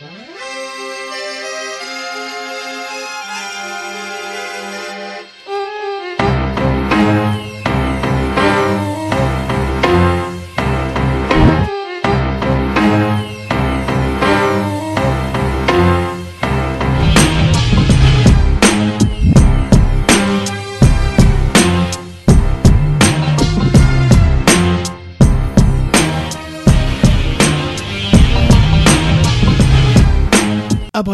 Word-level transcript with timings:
Huh? 0.00 0.37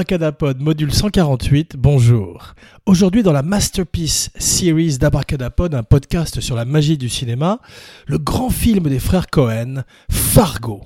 Abracadapod 0.04 0.60
module 0.60 0.92
148, 0.92 1.76
bonjour. 1.78 2.54
Aujourd'hui 2.84 3.22
dans 3.22 3.32
la 3.32 3.42
Masterpiece 3.42 4.28
Series 4.38 4.98
d'Abracadapod, 4.98 5.74
un 5.74 5.82
podcast 5.82 6.42
sur 6.42 6.56
la 6.56 6.66
magie 6.66 6.98
du 6.98 7.08
cinéma, 7.08 7.58
le 8.06 8.18
grand 8.18 8.50
film 8.50 8.90
des 8.90 8.98
frères 8.98 9.28
Cohen, 9.28 9.82
Fargo. 10.10 10.82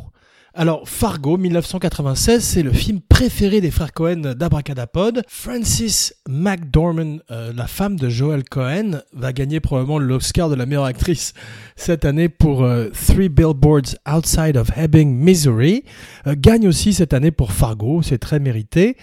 Alors, 0.60 0.88
Fargo, 0.88 1.36
1996, 1.36 2.42
c'est 2.42 2.64
le 2.64 2.72
film 2.72 2.98
préféré 3.00 3.60
des 3.60 3.70
frères 3.70 3.92
Cohen 3.92 4.34
d'Abracadapod. 4.36 5.22
Francis 5.28 6.12
McDormand, 6.28 7.18
euh, 7.30 7.52
la 7.54 7.68
femme 7.68 7.94
de 7.94 8.08
Joel 8.08 8.42
Cohen, 8.42 9.02
va 9.12 9.32
gagner 9.32 9.60
probablement 9.60 10.00
l'Oscar 10.00 10.50
de 10.50 10.56
la 10.56 10.66
meilleure 10.66 10.82
actrice 10.82 11.32
cette 11.76 12.04
année 12.04 12.28
pour 12.28 12.64
euh, 12.64 12.88
Three 12.88 13.28
Billboards 13.28 13.94
Outside 14.12 14.56
of 14.56 14.76
Ebbing, 14.76 15.14
Missouri. 15.14 15.84
Euh, 16.26 16.34
gagne 16.36 16.66
aussi 16.66 16.92
cette 16.92 17.14
année 17.14 17.30
pour 17.30 17.52
Fargo, 17.52 18.02
c'est 18.02 18.18
très 18.18 18.40
mérité. 18.40 18.96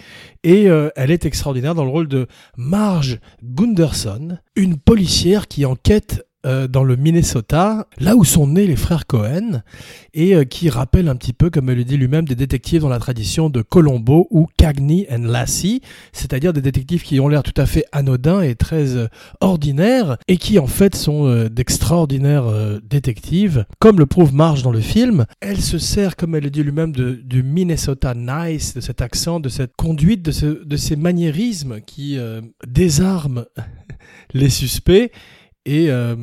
Et 0.44 0.66
elle 0.66 1.10
est 1.10 1.26
extraordinaire 1.26 1.74
dans 1.74 1.84
le 1.84 1.90
rôle 1.90 2.06
de 2.06 2.28
Marge 2.56 3.18
Gunderson, 3.42 4.38
une 4.54 4.76
policière 4.76 5.48
qui 5.48 5.64
enquête 5.64 6.24
euh, 6.46 6.68
dans 6.68 6.84
le 6.84 6.94
Minnesota, 6.94 7.88
là 7.98 8.14
où 8.14 8.24
sont 8.24 8.46
nés 8.46 8.68
les 8.68 8.76
frères 8.76 9.06
Cohen, 9.06 9.62
et 10.14 10.36
euh, 10.36 10.44
qui 10.44 10.70
rappelle 10.70 11.08
un 11.08 11.16
petit 11.16 11.32
peu, 11.32 11.50
comme 11.50 11.70
elle 11.70 11.78
le 11.78 11.84
dit 11.84 11.96
lui-même, 11.96 12.24
des 12.24 12.36
détectives 12.36 12.82
dans 12.82 12.88
la 12.88 13.00
tradition 13.00 13.50
de 13.50 13.62
Colombo 13.62 14.28
ou 14.30 14.46
Cagney 14.56 15.08
and 15.10 15.24
Lassie, 15.24 15.82
c'est-à-dire 16.12 16.52
des 16.52 16.62
détectives 16.62 17.02
qui 17.02 17.18
ont 17.18 17.26
l'air 17.26 17.42
tout 17.42 17.60
à 17.60 17.66
fait 17.66 17.84
anodins 17.90 18.42
et 18.42 18.54
très 18.54 18.96
euh, 18.96 19.08
ordinaires, 19.40 20.18
et 20.28 20.36
qui 20.36 20.60
en 20.60 20.68
fait 20.68 20.94
sont 20.94 21.46
d'extraordinaires 21.50 22.44
détectives, 22.82 23.66
comme 23.80 23.98
le 23.98 24.06
prouve 24.06 24.32
Marge 24.32 24.62
dans 24.62 24.70
le 24.70 24.80
film. 24.80 25.26
Elle 25.40 25.60
se 25.60 25.78
sert, 25.78 26.14
comme 26.14 26.34
elle 26.36 26.44
le 26.44 26.50
dit 26.50 26.62
lui-même, 26.62 26.92
du 26.92 27.42
Minnesota 27.42 28.14
nice, 28.14 28.74
de 28.74 28.80
cet 28.80 29.02
accent, 29.02 29.40
de 29.40 29.48
cette 29.48 29.74
conduite, 29.76 30.22
de, 30.22 30.62
de 30.64 30.76
ces 30.76 30.96
maniérismes 30.96 31.80
qui 31.80 32.18
désarment 32.66 33.44
les 34.34 34.50
suspects 34.50 35.10
et 35.66 35.90
euh, 35.90 36.16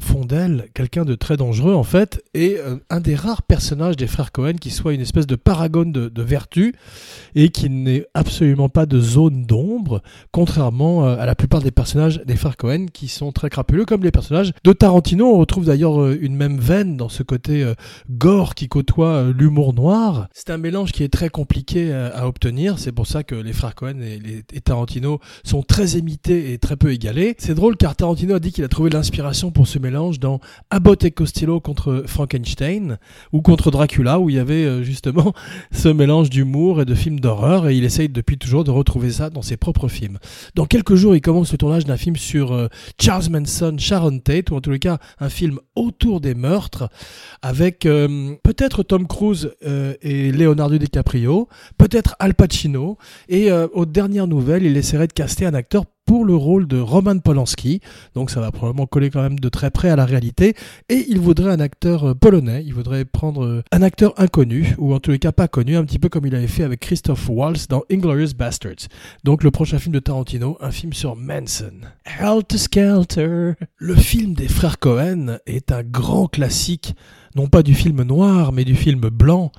font 0.00 0.24
d'elle 0.24 0.68
quelqu'un 0.74 1.04
de 1.04 1.14
très 1.14 1.36
dangereux 1.36 1.74
en 1.74 1.84
fait, 1.84 2.22
et 2.34 2.56
euh, 2.58 2.76
un 2.90 3.00
des 3.00 3.14
rares 3.14 3.42
personnages 3.42 3.96
des 3.96 4.08
frères 4.08 4.32
Cohen 4.32 4.54
qui 4.54 4.70
soit 4.70 4.92
une 4.92 5.00
espèce 5.00 5.26
de 5.26 5.36
paragone 5.36 5.92
de, 5.92 6.22
vertu 6.22 6.74
et 7.34 7.50
qui 7.50 7.70
n'ait 7.70 8.06
absolument 8.14 8.68
pas 8.68 8.86
de 8.86 8.98
zone 8.98 9.44
d'ombre, 9.44 10.02
contrairement 10.32 11.06
euh, 11.06 11.16
à 11.18 11.26
la 11.26 11.34
plupart 11.34 11.60
des 11.60 11.70
personnages 11.70 12.22
des 12.24 12.36
frères 12.36 12.56
Cohen 12.56 12.86
qui 12.92 13.08
sont 13.08 13.30
très 13.30 13.50
crapuleux, 13.50 13.84
comme 13.84 14.02
les 14.02 14.10
personnages 14.10 14.52
de 14.64 14.72
Tarantino. 14.72 15.26
On 15.26 15.38
retrouve 15.38 15.66
d'ailleurs 15.66 16.00
euh, 16.00 16.18
une 16.20 16.34
même 16.34 16.58
veine 16.58 16.96
dans 16.96 17.08
ce 17.08 17.22
côté 17.22 17.64
gore 18.10 18.54
qui 18.54 18.68
côtoie 18.68 19.30
l'humour 19.36 19.74
noir. 19.74 20.28
C'est 20.32 20.50
un 20.50 20.58
mélange 20.58 20.92
qui 20.92 21.04
est 21.04 21.12
très 21.12 21.28
compliqué 21.28 21.92
à 21.92 22.26
obtenir, 22.26 22.78
c'est 22.78 22.92
pour 22.92 23.06
ça 23.06 23.22
que 23.22 23.34
les 23.34 23.52
frères 23.52 23.74
Cohen 23.74 24.00
et, 24.00 24.20
et 24.52 24.60
Tarantino 24.60 25.20
sont 25.44 25.62
très 25.62 25.90
imités 25.98 26.52
et 26.52 26.58
très 26.58 26.76
peu 26.76 26.92
égalés. 26.92 27.34
C'est 27.38 27.54
drôle 27.54 27.76
car 27.76 27.94
Tarantino 27.94 28.34
a 28.34 28.40
dit 28.40 28.52
qu'il 28.52 28.64
a 28.64 28.68
trouvé 28.68 28.90
l'inspiration 28.90 29.50
pour 29.50 29.66
ce 29.66 29.78
mélange 29.84 30.18
dans 30.18 30.40
Abbott 30.70 31.04
et 31.04 31.10
Costello 31.10 31.60
contre 31.60 32.04
Frankenstein 32.06 32.98
ou 33.32 33.42
contre 33.42 33.70
Dracula 33.70 34.18
où 34.18 34.30
il 34.30 34.36
y 34.36 34.38
avait 34.38 34.64
euh, 34.64 34.82
justement 34.82 35.34
ce 35.72 35.88
mélange 35.88 36.30
d'humour 36.30 36.80
et 36.80 36.86
de 36.86 36.94
films 36.94 37.20
d'horreur 37.20 37.68
et 37.68 37.76
il 37.76 37.84
essaye 37.84 38.08
depuis 38.08 38.38
toujours 38.38 38.64
de 38.64 38.70
retrouver 38.70 39.10
ça 39.10 39.28
dans 39.28 39.42
ses 39.42 39.58
propres 39.58 39.88
films. 39.88 40.18
Dans 40.54 40.64
quelques 40.64 40.94
jours, 40.94 41.14
il 41.14 41.20
commence 41.20 41.52
le 41.52 41.58
tournage 41.58 41.84
d'un 41.84 41.98
film 41.98 42.16
sur 42.16 42.52
euh, 42.52 42.68
Charles 42.98 43.28
Manson, 43.28 43.76
Sharon 43.78 44.18
Tate 44.20 44.50
ou 44.50 44.56
en 44.56 44.62
tous 44.62 44.70
les 44.70 44.78
cas 44.78 44.98
un 45.20 45.28
film 45.28 45.58
autour 45.74 46.22
des 46.22 46.34
meurtres 46.34 46.88
avec 47.42 47.84
euh, 47.84 48.34
peut-être 48.42 48.82
Tom 48.82 49.06
Cruise 49.06 49.52
et 50.02 50.32
Leonardo 50.32 50.78
DiCaprio, 50.78 51.48
peut-être 51.76 52.16
Al 52.18 52.34
Pacino 52.34 52.96
et 53.28 53.50
aux 53.52 53.86
dernières 53.86 54.26
nouvelles, 54.26 54.64
il 54.64 54.76
essaierait 54.76 55.06
de 55.06 55.12
caster 55.12 55.46
un 55.46 55.54
acteur 55.54 55.84
pour 56.04 56.24
le 56.24 56.34
rôle 56.34 56.66
de 56.66 56.78
Roman 56.78 57.18
Polanski. 57.18 57.80
Donc 58.14 58.30
ça 58.30 58.40
va 58.40 58.52
probablement 58.52 58.86
coller 58.86 59.10
quand 59.10 59.22
même 59.22 59.38
de 59.38 59.48
très 59.48 59.70
près 59.70 59.88
à 59.88 59.96
la 59.96 60.04
réalité. 60.04 60.54
Et 60.88 61.06
il 61.08 61.18
voudrait 61.18 61.52
un 61.52 61.60
acteur 61.60 62.10
euh, 62.10 62.14
polonais. 62.14 62.62
Il 62.64 62.74
voudrait 62.74 63.04
prendre 63.04 63.44
euh, 63.44 63.62
un 63.72 63.82
acteur 63.82 64.12
inconnu, 64.16 64.74
ou 64.78 64.94
en 64.94 65.00
tous 65.00 65.10
les 65.10 65.18
cas 65.18 65.32
pas 65.32 65.48
connu, 65.48 65.76
un 65.76 65.84
petit 65.84 65.98
peu 65.98 66.08
comme 66.08 66.26
il 66.26 66.34
avait 66.34 66.46
fait 66.46 66.64
avec 66.64 66.80
Christophe 66.80 67.28
Waltz 67.28 67.68
dans 67.68 67.82
Inglorious 67.90 68.34
Bastards. 68.36 68.88
Donc 69.24 69.42
le 69.42 69.50
prochain 69.50 69.78
film 69.78 69.94
de 69.94 70.00
Tarantino, 70.00 70.56
un 70.60 70.70
film 70.70 70.92
sur 70.92 71.16
Manson. 71.16 71.80
Helter 72.20 72.58
Skelter. 72.58 73.52
Le 73.76 73.94
film 73.94 74.34
des 74.34 74.48
frères 74.48 74.78
Cohen 74.78 75.38
est 75.46 75.72
un 75.72 75.82
grand 75.82 76.26
classique, 76.26 76.94
non 77.34 77.48
pas 77.48 77.62
du 77.62 77.74
film 77.74 78.02
noir, 78.02 78.52
mais 78.52 78.64
du 78.64 78.74
film 78.74 79.00
blanc 79.00 79.52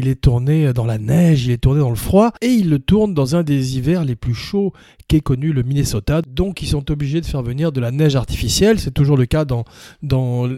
il 0.00 0.08
est 0.08 0.20
tourné 0.20 0.72
dans 0.72 0.86
la 0.86 0.98
neige, 0.98 1.44
il 1.44 1.50
est 1.50 1.58
tourné 1.58 1.80
dans 1.80 1.90
le 1.90 1.96
froid, 1.96 2.32
et 2.40 2.48
il 2.48 2.70
le 2.70 2.78
tourne 2.78 3.12
dans 3.12 3.36
un 3.36 3.42
des 3.42 3.76
hivers 3.76 4.04
les 4.04 4.16
plus 4.16 4.34
chauds 4.34 4.72
qu'ait 5.08 5.20
connu 5.20 5.52
le 5.52 5.62
Minnesota. 5.62 6.22
Donc 6.22 6.62
ils 6.62 6.68
sont 6.68 6.90
obligés 6.90 7.20
de 7.20 7.26
faire 7.26 7.42
venir 7.42 7.72
de 7.72 7.80
la 7.80 7.90
neige 7.90 8.16
artificielle. 8.16 8.78
C'est 8.78 8.92
toujours 8.92 9.16
le 9.16 9.26
cas 9.26 9.44
dans, 9.44 9.64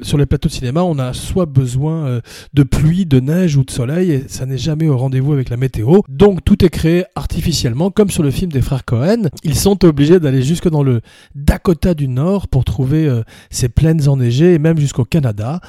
sur 0.03 0.19
les 0.19 0.27
plateaux 0.27 0.49
de 0.49 0.53
cinéma. 0.53 0.83
On 0.83 0.99
a 0.99 1.13
soit 1.13 1.47
besoin 1.47 2.07
euh, 2.07 2.21
de 2.53 2.63
pluie, 2.63 3.07
de 3.07 3.19
neige 3.19 3.57
ou 3.57 3.65
de 3.65 3.71
soleil, 3.71 4.13
et 4.13 4.25
ça 4.29 4.47
n'est 4.47 4.59
jamais 4.59 4.89
au 4.89 4.97
rendez-vous 4.97 5.33
avec 5.33 5.49
la 5.49 5.57
météo. 5.57 6.01
Donc 6.09 6.45
tout 6.45 6.65
est 6.65 6.71
créé 6.71 7.05
artificiellement, 7.17 7.91
comme 7.91 8.11
sur 8.11 8.23
le 8.23 8.31
film 8.31 8.53
des 8.53 8.63
frères 8.63 8.85
Cohen. 8.85 9.29
Ils 9.43 9.57
sont 9.57 9.85
obligés 9.85 10.21
d'aller 10.21 10.43
jusque 10.43 10.69
dans 10.69 10.83
le 10.83 11.01
Dakota 11.35 11.95
du 11.95 12.07
Nord 12.07 12.47
pour 12.47 12.65
trouver 12.65 13.09
euh, 13.09 13.23
ces 13.51 13.69
plaines 13.69 14.09
enneigées, 14.09 14.55
et 14.55 14.59
même 14.59 14.79
jusqu'au 14.79 15.05
Canada 15.05 15.61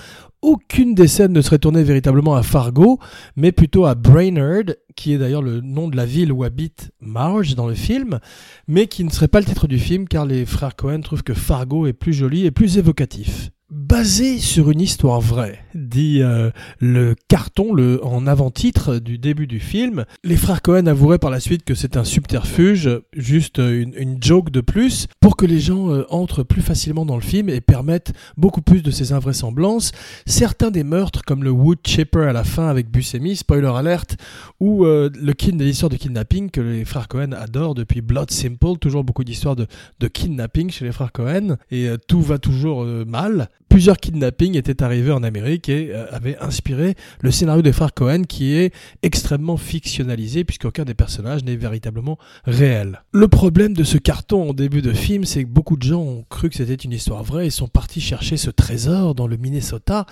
aucune 0.44 0.94
des 0.94 1.08
scènes 1.08 1.34
ne 1.34 1.42
serait 1.42 1.58
tournée 1.58 1.84
véritablement 1.84 2.36
à 2.36 2.44
Fargo, 2.44 3.00
mais 3.36 3.52
plutôt 3.52 3.86
à 3.86 3.96
Brainerd, 3.96 4.78
qui 4.96 5.14
est 5.14 5.18
d'ailleurs 5.18 5.42
le 5.42 5.62
nom 5.62 5.88
de 5.88 5.96
la 5.96 6.06
ville 6.06 6.32
où 6.32 6.44
habite 6.44 6.92
Marge 7.00 7.56
dans 7.56 7.68
le 7.68 7.74
film, 7.74 8.20
mais 8.68 8.88
qui 8.88 9.04
ne 9.04 9.10
serait 9.10 9.30
pas 9.30 9.40
le 9.40 9.46
titre 9.46 9.68
du 9.68 9.80
film 9.80 10.08
car 10.08 10.26
les 10.26 10.46
frères 10.46 10.76
Cohen 10.76 11.02
trouvent 11.02 11.24
que 11.24 11.34
Fargo 11.34 11.88
est 11.88 11.94
plus 11.94 12.14
joli 12.14 12.46
et 12.46 12.52
plus 12.52 12.78
évocatif 12.78 13.50
basé 13.74 14.38
sur 14.38 14.70
une 14.70 14.82
histoire 14.82 15.20
vraie, 15.20 15.60
dit 15.74 16.22
euh, 16.22 16.52
le 16.80 17.16
carton 17.28 17.74
le, 17.74 18.06
en 18.06 18.28
avant-titre 18.28 19.00
du 19.00 19.18
début 19.18 19.48
du 19.48 19.60
film. 19.60 20.06
Les 20.24 20.38
frères 20.38 20.62
Cohen 20.62 20.86
avoueraient 20.86 21.18
par 21.18 21.32
la 21.32 21.40
suite 21.40 21.64
que 21.64 21.74
c'est 21.74 21.98
un 21.98 22.04
subterfuge, 22.04 22.90
juste 23.14 23.58
une, 23.58 23.94
une, 23.98 24.22
joke 24.22 24.52
de 24.52 24.62
plus, 24.62 25.08
pour 25.20 25.36
que 25.36 25.48
les 25.48 25.60
gens 25.60 25.90
euh, 25.90 26.06
entrent 26.10 26.44
plus 26.44 26.62
facilement 26.62 27.06
dans 27.06 27.16
le 27.16 27.22
film 27.22 27.50
et 27.50 27.62
permettent 27.62 28.14
beaucoup 28.38 28.62
plus 28.62 28.84
de 28.84 28.92
ces 28.92 29.12
invraisemblances. 29.12 29.92
Certains 30.28 30.70
des 30.70 30.84
meurtres, 30.84 31.24
comme 31.26 31.44
le 31.44 31.52
Wood 31.52 31.80
Chipper 31.86 32.28
à 32.28 32.34
la 32.34 32.44
fin 32.44 32.68
avec 32.68 32.92
Buscemi, 32.92 33.36
spoiler 33.36 33.72
alert, 33.76 34.18
ou 34.60 34.86
euh, 34.86 35.10
le 35.20 35.34
kin 35.34 35.58
l'histoire 35.58 35.90
de 35.90 35.98
kidnapping 35.98 36.52
que 36.52 36.62
les 36.62 36.86
frères 36.86 37.08
Cohen 37.08 37.32
adorent 37.32 37.74
depuis 37.74 38.02
Blood 38.02 38.30
Simple, 38.30 38.78
toujours 38.80 39.04
beaucoup 39.04 39.24
d'histoires 39.24 39.56
de, 39.56 39.66
de, 40.00 40.08
kidnapping 40.08 40.70
chez 40.70 40.86
les 40.86 40.92
frères 40.92 41.12
Cohen, 41.12 41.58
et 41.72 41.90
tout 42.08 42.22
va 42.22 42.38
toujours 42.38 42.86
mal 43.08 43.50
plusieurs 43.74 43.98
kidnappings 43.98 44.56
étaient 44.56 44.84
arrivés 44.84 45.12
en 45.12 45.24
Amérique 45.24 45.68
et 45.68 45.90
euh, 45.90 46.06
avaient 46.12 46.38
inspiré 46.38 46.94
le 47.22 47.32
scénario 47.32 47.64
des 47.64 47.74
frères 47.74 47.92
Cohen 47.92 48.22
qui 48.22 48.54
est 48.56 48.72
extrêmement 49.02 49.58
fictionnalisé 49.58 50.44
puisqu'aucun 50.44 50.86
des 50.86 50.94
personnages 50.94 51.44
n'est 51.44 51.56
véritablement 51.56 52.20
réel. 52.46 53.02
Le 53.14 53.28
problème 53.28 53.74
de 53.74 53.84
ce 53.84 53.98
carton 53.98 54.52
en 54.52 54.54
début 54.54 54.84
de 54.84 54.94
film, 54.94 55.26
c'est 55.26 55.44
que 55.44 55.50
beaucoup 55.50 55.76
de 55.76 55.82
gens 55.82 56.02
ont 56.02 56.24
cru 56.30 56.52
que 56.52 56.56
c'était 56.58 56.76
une 56.76 56.92
histoire 56.92 57.24
vraie 57.24 57.48
et 57.48 57.50
sont 57.50 57.68
partis 57.68 58.00
chercher 58.00 58.38
ce 58.38 58.52
trésor 58.52 59.16
dans 59.16 59.26
le 59.26 59.38
Minnesota. 59.38 60.06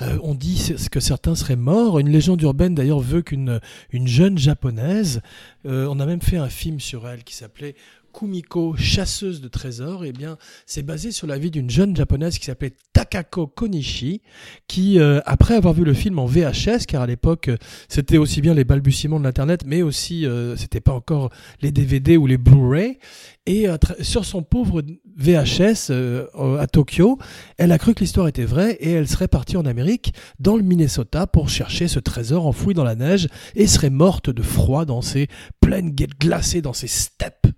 Euh, 0.00 0.16
on 0.22 0.34
dit 0.34 0.72
que 0.90 1.00
certains 1.00 1.34
seraient 1.34 1.54
morts. 1.54 1.98
Une 1.98 2.08
légende 2.08 2.40
urbaine 2.40 2.74
d'ailleurs 2.74 3.00
veut 3.00 3.20
qu'une 3.20 3.60
une 3.90 4.08
jeune 4.08 4.38
japonaise, 4.38 5.20
euh, 5.66 5.86
on 5.90 6.00
a 6.00 6.06
même 6.06 6.22
fait 6.22 6.38
un 6.38 6.48
film 6.48 6.80
sur 6.80 7.06
elle 7.06 7.24
qui 7.24 7.34
s'appelait 7.34 7.74
Kumiko, 8.12 8.76
chasseuse 8.76 9.40
de 9.40 9.48
trésors, 9.48 10.04
eh 10.04 10.12
bien, 10.12 10.36
c'est 10.66 10.82
basé 10.82 11.10
sur 11.10 11.26
la 11.26 11.38
vie 11.38 11.50
d'une 11.50 11.70
jeune 11.70 11.96
japonaise 11.96 12.38
qui 12.38 12.46
s'appelait 12.46 12.74
Takako 12.92 13.46
Konishi, 13.46 14.22
qui, 14.68 14.98
euh, 14.98 15.20
après 15.24 15.54
avoir 15.54 15.74
vu 15.74 15.84
le 15.84 15.94
film 15.94 16.18
en 16.18 16.26
VHS, 16.26 16.86
car 16.86 17.02
à 17.02 17.06
l'époque, 17.06 17.50
c'était 17.88 18.18
aussi 18.18 18.40
bien 18.40 18.54
les 18.54 18.64
balbutiements 18.64 19.18
de 19.18 19.24
l'Internet, 19.24 19.62
mais 19.66 19.82
aussi, 19.82 20.26
euh, 20.26 20.56
c'était 20.56 20.80
pas 20.80 20.92
encore 20.92 21.30
les 21.60 21.72
DVD 21.72 22.16
ou 22.16 22.26
les 22.26 22.38
Blu-ray, 22.38 22.98
et 23.46 23.68
euh, 23.68 23.76
sur 24.00 24.24
son 24.24 24.42
pauvre 24.42 24.82
VHS 25.16 25.90
euh, 25.90 26.26
à 26.58 26.66
Tokyo. 26.66 27.18
Elle 27.58 27.72
a 27.72 27.78
cru 27.78 27.94
que 27.94 28.00
l'histoire 28.00 28.28
était 28.28 28.44
vraie 28.44 28.72
et 28.80 28.92
elle 28.92 29.08
serait 29.08 29.28
partie 29.28 29.56
en 29.56 29.66
Amérique, 29.66 30.14
dans 30.38 30.56
le 30.56 30.62
Minnesota, 30.62 31.26
pour 31.26 31.48
chercher 31.48 31.88
ce 31.88 31.98
trésor 31.98 32.46
enfoui 32.46 32.74
dans 32.74 32.84
la 32.84 32.94
neige 32.94 33.28
et 33.54 33.66
serait 33.66 33.90
morte 33.90 34.30
de 34.30 34.42
froid 34.42 34.84
dans 34.84 35.02
ces 35.02 35.28
plaines 35.60 35.90
glacées, 35.90 36.62
dans 36.62 36.72
ces 36.72 36.86
steppes 36.86 37.48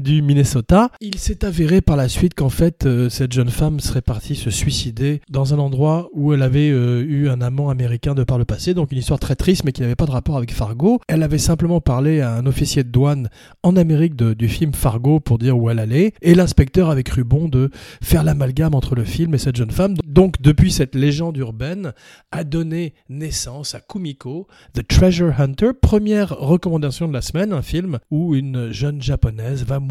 du 0.00 0.22
Minnesota. 0.22 0.90
Il 1.00 1.18
s'est 1.18 1.44
avéré 1.44 1.80
par 1.80 1.96
la 1.96 2.08
suite 2.08 2.34
qu'en 2.34 2.48
fait, 2.48 2.86
euh, 2.86 3.08
cette 3.08 3.32
jeune 3.32 3.50
femme 3.50 3.80
serait 3.80 4.00
partie 4.00 4.34
se 4.34 4.50
suicider 4.50 5.20
dans 5.30 5.54
un 5.54 5.58
endroit 5.58 6.08
où 6.12 6.32
elle 6.32 6.42
avait 6.42 6.70
euh, 6.70 7.04
eu 7.06 7.28
un 7.28 7.40
amant 7.40 7.70
américain 7.70 8.14
de 8.14 8.24
par 8.24 8.38
le 8.38 8.44
passé, 8.44 8.74
donc 8.74 8.92
une 8.92 8.98
histoire 8.98 9.20
très 9.20 9.36
triste 9.36 9.64
mais 9.64 9.72
qui 9.72 9.82
n'avait 9.82 9.96
pas 9.96 10.06
de 10.06 10.10
rapport 10.10 10.36
avec 10.36 10.52
Fargo. 10.52 11.00
Elle 11.08 11.22
avait 11.22 11.38
simplement 11.38 11.80
parlé 11.80 12.20
à 12.20 12.34
un 12.34 12.46
officier 12.46 12.82
de 12.82 12.88
douane 12.88 13.28
en 13.62 13.76
Amérique 13.76 14.16
du 14.16 14.48
film 14.48 14.72
Fargo 14.72 15.20
pour 15.20 15.38
dire 15.38 15.56
où 15.56 15.70
elle 15.70 15.78
allait, 15.78 16.14
et 16.22 16.34
l'inspecteur 16.34 16.90
avait 16.90 17.02
cru 17.02 17.24
bon 17.24 17.48
de 17.48 17.70
faire 18.02 18.24
l'amalgame 18.24 18.74
entre 18.74 18.94
le 18.94 19.04
film 19.04 19.34
et 19.34 19.38
cette 19.38 19.56
jeune 19.56 19.70
femme. 19.70 19.94
Donc 20.06 20.40
depuis 20.40 20.72
cette 20.72 20.94
légende 20.94 21.36
urbaine 21.36 21.92
a 22.32 22.44
donné 22.44 22.94
naissance 23.08 23.74
à 23.74 23.80
Kumiko, 23.80 24.46
The 24.74 24.86
Treasure 24.86 25.38
Hunter, 25.38 25.70
première 25.80 26.30
recommandation 26.30 27.06
de 27.06 27.12
la 27.12 27.22
semaine, 27.22 27.52
un 27.52 27.62
film 27.62 27.98
où 28.10 28.34
une 28.34 28.72
jeune 28.72 29.02
japonaise 29.02 29.64
va 29.64 29.78
mourir 29.78 29.89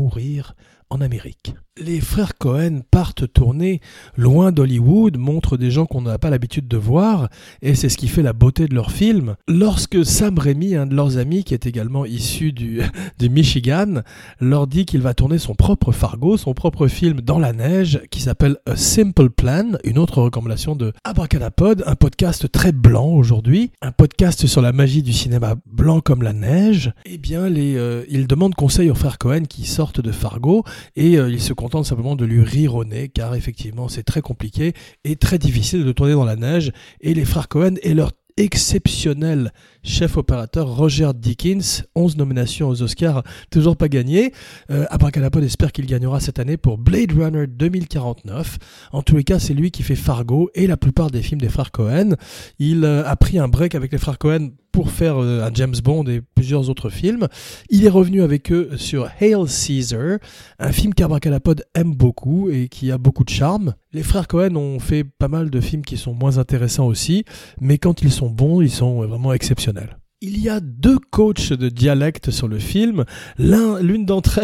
en 0.90 1.02
Amérique 1.02 1.54
les 1.80 2.02
frères 2.02 2.38
Cohen 2.38 2.82
partent 2.92 3.32
tourner 3.32 3.82
loin 4.18 4.52
d'Hollywood, 4.52 5.18
montrent 5.18 5.58
des 5.58 5.72
gens 5.72 5.86
qu'on 5.86 6.02
n'a 6.02 6.18
pas 6.18 6.30
l'habitude 6.30 6.68
de 6.68 6.78
voir, 6.78 7.30
et 7.62 7.76
c'est 7.76 7.90
ce 7.90 7.98
qui 7.98 8.08
fait 8.08 8.22
la 8.22 8.34
beauté 8.34 8.68
de 8.68 8.76
leur 8.76 8.92
film. 8.92 9.36
Lorsque 9.48 10.06
Sam 10.06 10.38
Raimi, 10.38 10.76
un 10.76 10.86
de 10.86 10.96
leurs 10.96 11.18
amis 11.18 11.44
qui 11.44 11.54
est 11.54 11.66
également 11.66 12.06
issu 12.06 12.52
du, 12.52 12.82
du 13.20 13.30
Michigan, 13.30 14.02
leur 14.40 14.68
dit 14.68 14.86
qu'il 14.86 15.02
va 15.02 15.14
tourner 15.14 15.38
son 15.38 15.56
propre 15.56 15.92
Fargo, 15.92 16.38
son 16.38 16.54
propre 16.54 16.88
film 16.88 17.22
dans 17.22 17.40
la 17.40 17.54
neige, 17.54 18.02
qui 18.12 18.22
s'appelle 18.22 18.58
A 18.66 18.76
Simple 18.76 19.30
Plan, 19.30 19.72
une 19.84 19.98
autre 19.98 20.22
recommandation 20.22 20.76
de 20.76 20.94
Abracadapod, 21.04 21.84
un 21.86 21.96
podcast 21.96 22.52
très 22.52 22.72
blanc 22.72 23.08
aujourd'hui, 23.08 23.72
un 23.82 23.92
podcast 23.92 24.48
sur 24.48 24.62
la 24.62 24.72
magie 24.72 25.04
du 25.04 25.14
cinéma 25.14 25.56
blanc 25.66 26.02
comme 26.02 26.24
la 26.24 26.34
neige, 26.34 26.92
eh 27.06 27.18
bien, 27.18 27.44
euh, 27.44 28.04
ils 28.10 28.28
demandent 28.28 28.56
conseil 28.56 28.90
aux 28.90 28.96
frères 28.96 29.18
Cohen 29.18 29.44
qui 29.48 29.66
sortent 29.66 30.02
de 30.02 30.12
Fargo, 30.12 30.64
et 30.96 31.18
euh, 31.18 31.30
ils 31.30 31.42
se 31.42 31.54
simplement 31.84 32.16
de 32.16 32.26
lui 32.26 32.44
rire 32.44 32.76
au 32.76 32.86
nez, 32.86 33.10
car 33.10 33.36
effectivement 33.36 33.88
c'est 33.88 34.04
très 34.04 34.22
compliqué 34.22 34.74
et 35.04 35.16
très 35.16 35.38
difficile 35.38 35.86
de 35.86 35.92
tourner 35.92 36.14
dans 36.14 36.26
la 36.26 36.36
neige. 36.36 36.72
Et 37.02 37.14
les 37.14 37.26
frères 37.26 37.48
Cohen 37.48 37.76
et 37.82 37.94
leur 37.94 38.12
exceptionnel 38.38 39.52
chef 39.84 40.18
opérateur 40.18 40.68
Roger 40.68 41.12
Dickens, 41.16 41.84
11 41.96 42.18
nominations 42.18 42.70
aux 42.70 42.82
Oscars, 42.82 43.24
toujours 43.50 43.78
pas 43.78 43.88
gagné. 43.88 44.34
Euh, 44.72 44.86
Abracadapod 44.90 45.44
espère 45.44 45.72
qu'il 45.72 45.86
gagnera 45.86 46.20
cette 46.20 46.40
année 46.40 46.58
pour 46.58 46.78
Blade 46.78 47.12
Runner 47.12 47.48
2049. 47.48 48.58
En 48.92 49.02
tous 49.02 49.16
les 49.16 49.24
cas, 49.24 49.40
c'est 49.40 49.54
lui 49.54 49.72
qui 49.72 49.84
fait 49.84 49.96
Fargo 49.96 50.50
et 50.54 50.68
la 50.68 50.78
plupart 50.78 51.10
des 51.12 51.22
films 51.22 51.42
des 51.42 51.50
frères 51.50 51.72
Cohen. 51.72 52.16
Il 52.60 52.84
euh, 52.84 53.04
a 53.06 53.16
pris 53.16 53.40
un 53.40 53.48
break 53.48 53.76
avec 53.76 53.92
les 53.92 53.98
frères 53.98 54.18
Cohen 54.18 54.50
pour 54.72 54.92
faire 54.92 55.18
euh, 55.18 55.44
un 55.44 55.52
James 55.54 55.76
Bond 55.84 56.06
et 56.06 56.22
plusieurs 56.36 56.70
autres 56.70 56.90
films. 56.90 57.28
Il 57.70 57.86
est 57.86 57.90
revenu 57.90 58.22
avec 58.22 58.52
eux 58.52 58.72
sur 58.76 59.10
Hail 59.20 59.48
Caesar, 59.48 60.20
un 60.60 60.72
film 60.72 60.94
qu'Abracadapod 60.94 61.64
aime 61.74 61.96
beaucoup 61.96 62.50
et 62.50 62.68
qui 62.68 62.92
a 62.92 62.98
beaucoup 62.98 63.24
de 63.24 63.30
charme. 63.30 63.74
Les 63.92 64.04
frères 64.04 64.28
Cohen 64.28 64.56
ont 64.56 64.80
fait 64.80 65.04
pas 65.04 65.28
mal 65.28 65.50
de 65.50 65.60
films 65.60 65.84
qui 65.84 65.98
sont 65.98 66.14
moins 66.14 66.38
intéressants 66.38 66.86
aussi, 66.86 67.26
mais 67.60 67.78
quand 67.78 68.04
ils 68.04 68.12
sont 68.12 68.30
bons, 68.30 68.62
ils 68.62 68.70
sont 68.70 69.02
vraiment 69.08 69.34
exceptionnels 69.34 69.69
professionnel. 69.74 69.99
Il 70.22 70.38
y 70.38 70.50
a 70.50 70.60
deux 70.60 71.00
coachs 71.00 71.54
de 71.54 71.70
dialecte 71.70 72.30
sur 72.30 72.50
le 72.50 72.60
film. 72.60 73.06
L'un, 73.38 73.80
l'une 73.80 74.06
d'entre 74.06 74.42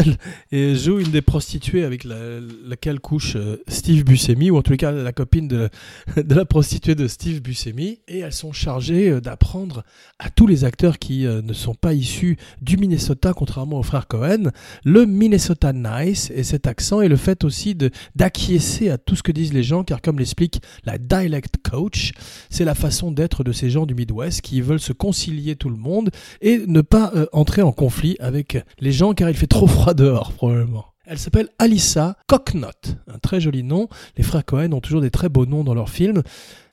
elles 0.54 0.78
joue 0.78 1.00
une 1.00 1.12
des 1.12 1.22
prostituées 1.22 1.84
avec 1.84 2.06
laquelle 2.06 3.02
couche 3.02 3.36
euh, 3.36 3.62
Steve 3.68 4.06
Buscemi, 4.06 4.52
ou 4.52 4.56
en 4.56 4.62
tous 4.62 4.78
cas 4.78 4.94
la 4.94 5.12
copine 5.12 5.48
de, 5.50 5.70
la 6.16 6.46
prostituée 6.46 6.96
de 6.96 7.10
Steve 7.10 7.42
Buscemi. 7.42 8.00
Et 8.08 8.20
elles 8.20 8.32
sont 8.32 8.54
chargées 8.54 9.10
euh, 9.10 9.20
d'apprendre 9.20 9.84
à 10.18 10.30
tous 10.30 10.48
les 10.48 10.64
acteurs 10.64 10.98
qui 10.98 11.28
euh, 11.28 11.42
ne 11.42 11.52
sont 11.52 11.76
pas 11.76 11.94
issus 11.94 12.38
du 12.62 12.78
Minnesota, 12.78 13.34
contrairement 13.34 13.80
aux 13.80 13.84
frères 13.84 14.08
Cohen, 14.08 14.52
le 14.86 15.06
Minnesota 15.06 15.74
Nice 15.74 16.32
et 16.34 16.44
cet 16.44 16.68
accent 16.68 17.02
et 17.02 17.10
le 17.10 17.18
fait 17.18 17.44
aussi 17.44 17.76
d'acquiescer 18.16 18.90
à 18.92 18.98
tout 18.98 19.18
ce 19.18 19.24
que 19.24 19.34
disent 19.34 19.52
les 19.52 19.64
gens, 19.64 19.84
car 19.84 20.02
comme 20.02 20.20
l'explique 20.20 20.62
la 20.86 20.98
dialect 20.98 21.56
coach, 21.70 22.14
c'est 22.50 22.64
la 22.64 22.76
façon 22.76 23.12
d'être 23.12 23.44
de 23.44 23.52
ces 23.52 23.70
gens 23.70 23.86
du 23.86 23.94
Midwest 23.94 24.40
qui 24.40 24.62
veulent 24.62 24.80
se 24.80 24.94
concilier 24.94 25.58
le 25.70 25.78
monde 25.78 26.12
et 26.42 26.64
ne 26.68 26.82
pas 26.82 27.12
euh, 27.16 27.26
entrer 27.32 27.62
en 27.62 27.72
conflit 27.72 28.16
avec 28.20 28.58
les 28.80 28.92
gens 28.92 29.14
car 29.14 29.30
il 29.30 29.36
fait 29.36 29.48
trop 29.48 29.68
froid 29.68 29.94
dehors 29.94 30.34
probablement. 30.34 30.86
Elle 31.06 31.20
s'appelle 31.20 31.50
Alissa 31.60 32.18
Cocknott, 32.28 32.98
un 33.08 33.20
très 33.20 33.40
joli 33.40 33.64
nom. 33.64 33.88
Les 34.18 34.24
frères 34.24 34.44
Cohen 34.44 34.72
ont 34.72 34.82
toujours 34.82 35.02
des 35.02 35.12
très 35.12 35.30
beaux 35.30 35.46
noms 35.46 35.64
dans 35.64 35.76
leurs 35.76 35.90
films 35.90 36.24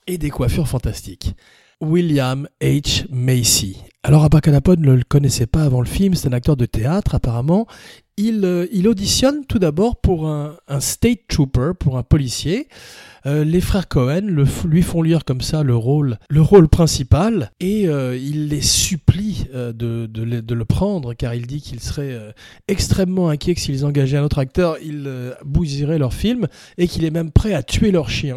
et 0.06 0.16
des 0.16 0.30
coiffures 0.30 0.68
fantastiques. 0.68 1.34
William 1.82 2.49
H. 2.62 3.06
Macy. 3.11 3.82
Alors 4.05 4.25
Abracadapod 4.25 4.81
ne 4.81 4.93
le 4.93 5.02
connaissait 5.02 5.46
pas 5.46 5.64
avant 5.64 5.81
le 5.81 5.87
film, 5.87 6.14
c'est 6.14 6.29
un 6.29 6.32
acteur 6.32 6.56
de 6.56 6.64
théâtre 6.64 7.14
apparemment. 7.17 7.67
Il, 8.17 8.44
euh, 8.44 8.67
il 8.73 8.88
auditionne 8.88 9.44
tout 9.46 9.58
d'abord 9.58 9.96
pour 9.96 10.29
un, 10.29 10.56
un, 10.69 10.81
state 10.81 11.26
trooper, 11.29 11.73
pour 11.79 11.99
un 11.99 12.02
policier. 12.02 12.69
Euh, 13.25 13.44
les 13.44 13.61
frères 13.61 13.87
Cohen 13.87 14.23
le, 14.25 14.44
lui 14.67 14.82
font 14.82 15.02
lire 15.02 15.25
comme 15.25 15.40
ça 15.40 15.62
le 15.62 15.76
rôle, 15.76 16.19
le 16.29 16.40
rôle 16.40 16.69
principal 16.69 17.52
et 17.61 17.87
euh, 17.87 18.17
il 18.17 18.49
les 18.49 18.61
supplie 18.61 19.46
euh, 19.55 19.73
de, 19.73 20.06
de, 20.06 20.40
de, 20.40 20.55
le 20.55 20.64
prendre 20.64 21.14
car 21.14 21.32
il 21.32 21.46
dit 21.46 21.61
qu'il 21.61 21.78
serait 21.78 22.19
extrêmement 22.67 23.28
inquiet 23.28 23.55
que 23.55 23.61
s'ils 23.61 23.85
engageaient 23.85 24.17
un 24.17 24.25
autre 24.25 24.38
acteur, 24.38 24.76
il 24.82 25.08
bousillerait 25.44 25.99
leur 25.99 26.14
film 26.14 26.49
et 26.78 26.88
qu'il 26.88 27.05
est 27.05 27.11
même 27.11 27.31
prêt 27.31 27.55
à 27.55 27.62
tuer 27.62 27.93
leur 27.93 28.11
chien. 28.11 28.37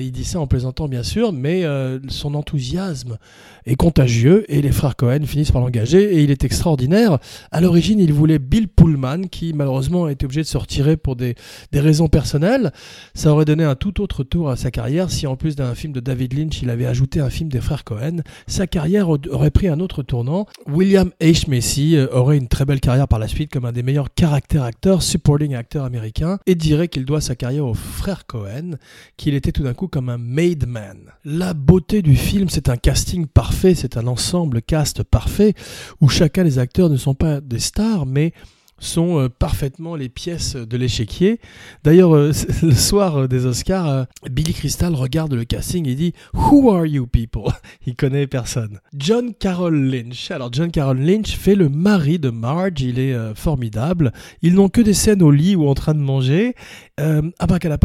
Il 0.00 0.12
dit 0.12 0.24
ça 0.24 0.40
en 0.40 0.46
plaisantant 0.46 0.88
bien 0.88 1.02
sûr, 1.02 1.32
mais 1.32 1.64
son 2.08 2.34
enthousiasme 2.34 3.18
est 3.66 3.76
contagieux 3.76 4.44
et 4.48 4.62
les 4.62 4.72
frères 4.72 4.96
Cohen 4.96 5.24
finissent 5.24 5.52
par 5.52 5.62
l'engager 5.62 6.14
et 6.14 6.22
il 6.22 6.30
est 6.30 6.44
extraordinaire. 6.44 7.18
À 7.50 7.60
l'origine, 7.60 7.98
il 7.98 8.12
voulait 8.12 8.38
Bill 8.38 8.68
Pullman 8.68 9.28
qui 9.30 9.52
malheureusement 9.52 10.04
a 10.04 10.12
été 10.12 10.24
obligé 10.24 10.42
de 10.42 10.46
se 10.46 10.58
retirer 10.58 10.96
pour 10.96 11.16
des, 11.16 11.34
raisons 11.72 12.08
personnelles. 12.08 12.72
Ça 13.14 13.32
aurait 13.32 13.44
donné 13.44 13.64
un 13.64 13.74
tout 13.74 14.00
autre 14.00 14.24
tour 14.24 14.50
à 14.50 14.56
sa 14.56 14.70
carrière 14.70 15.10
si 15.10 15.26
en 15.26 15.36
plus 15.36 15.56
d'un 15.56 15.74
film 15.74 15.92
de 15.92 16.00
David 16.00 16.38
Lynch, 16.38 16.62
il 16.62 16.70
avait 16.70 16.86
ajouté 16.86 17.20
un 17.20 17.30
film 17.30 17.48
des 17.48 17.60
frères 17.60 17.84
Cohen. 17.84 18.18
Sa 18.46 18.66
carrière 18.66 19.08
aurait 19.08 19.50
pris 19.50 19.68
un 19.68 19.80
autre 19.80 20.02
tournant. 20.02 20.46
William 20.66 21.10
H. 21.20 21.48
Macy 21.50 21.96
euh, 21.96 22.06
aurait 22.12 22.38
une 22.38 22.48
très 22.48 22.64
belle 22.64 22.80
carrière 22.80 23.08
par 23.08 23.18
la 23.18 23.28
suite 23.28 23.52
comme 23.52 23.64
un 23.64 23.72
des 23.72 23.82
meilleurs 23.82 24.12
caractères 24.14 24.62
acteurs, 24.62 25.02
supporting 25.02 25.54
acteurs 25.54 25.84
américains, 25.84 26.38
et 26.46 26.54
dirait 26.54 26.88
qu'il 26.88 27.04
doit 27.04 27.20
sa 27.20 27.34
carrière 27.34 27.66
aux 27.66 27.74
frères 27.74 28.26
Cohen, 28.26 28.76
qu'il 29.16 29.34
était 29.34 29.52
tout 29.52 29.62
d'un 29.62 29.74
coup 29.74 29.83
comme 29.88 30.08
un 30.08 30.18
made 30.18 30.66
man. 30.66 31.12
La 31.24 31.54
beauté 31.54 32.02
du 32.02 32.16
film, 32.16 32.48
c'est 32.48 32.68
un 32.68 32.76
casting 32.76 33.26
parfait, 33.26 33.74
c'est 33.74 33.96
un 33.96 34.06
ensemble 34.06 34.62
cast 34.62 35.02
parfait, 35.02 35.54
où 36.00 36.08
chacun 36.08 36.44
des 36.44 36.58
acteurs 36.58 36.90
ne 36.90 36.96
sont 36.96 37.14
pas 37.14 37.40
des 37.40 37.58
stars, 37.58 38.06
mais 38.06 38.32
sont 38.78 39.20
euh, 39.20 39.28
parfaitement 39.28 39.96
les 39.96 40.08
pièces 40.08 40.56
de 40.56 40.76
l'échiquier. 40.76 41.40
D'ailleurs, 41.84 42.14
euh, 42.14 42.32
le 42.62 42.72
soir 42.72 43.16
euh, 43.16 43.28
des 43.28 43.46
Oscars, 43.46 44.06
Billy 44.30 44.52
Crystal 44.52 44.94
regarde 44.94 45.32
le 45.34 45.44
casting 45.44 45.88
et 45.88 45.94
dit 45.94 46.12
Who 46.34 46.70
are 46.70 46.86
you 46.86 47.06
people? 47.06 47.52
Il 47.86 47.96
connaît 47.96 48.26
personne. 48.26 48.80
John 48.96 49.34
Carroll 49.34 49.90
Lynch. 49.90 50.30
Alors 50.30 50.50
John 50.52 50.70
Carroll 50.70 51.00
Lynch 51.00 51.36
fait 51.36 51.54
le 51.54 51.68
mari 51.68 52.18
de 52.18 52.30
Marge. 52.30 52.80
Il 52.80 52.98
est 52.98 53.14
formidable. 53.34 54.12
Ils 54.42 54.54
n'ont 54.54 54.68
que 54.68 54.80
des 54.80 54.94
scènes 54.94 55.22
au 55.22 55.30
lit 55.30 55.56
ou 55.56 55.68
en 55.68 55.74
train 55.74 55.94
de 55.94 56.00
manger. 56.00 56.54
Euh, 57.00 57.22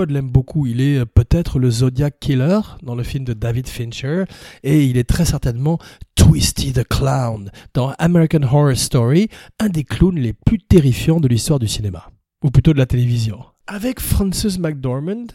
l'aime 0.10 0.30
beaucoup. 0.30 0.66
Il 0.66 0.82
est 0.82 1.06
peut-être 1.06 1.60
le 1.60 1.70
Zodiac 1.70 2.20
Killer 2.20 2.60
dans 2.84 2.96
le 2.96 3.04
film 3.04 3.24
de 3.24 3.34
David 3.34 3.68
Fincher 3.68 4.26
et 4.64 4.86
il 4.86 4.98
est 4.98 5.04
très 5.04 5.26
certainement 5.26 5.80
Twisty 6.16 6.74
the 6.74 6.84
Clown 6.84 7.50
dans 7.74 7.94
American 7.98 8.44
Horror 8.44 8.76
Story, 8.76 9.30
un 9.60 9.70
des 9.70 9.84
clowns 9.84 10.20
les 10.20 10.34
plus 10.34 10.60
de 10.82 11.28
l'histoire 11.28 11.60
du 11.60 11.68
cinéma, 11.68 12.10
ou 12.44 12.52
plutôt 12.52 12.74
de 12.74 12.78
la 12.78 12.86
télévision. 12.86 13.44
Avec 13.68 14.00
Frances 14.00 14.58
McDormand, 14.58 15.28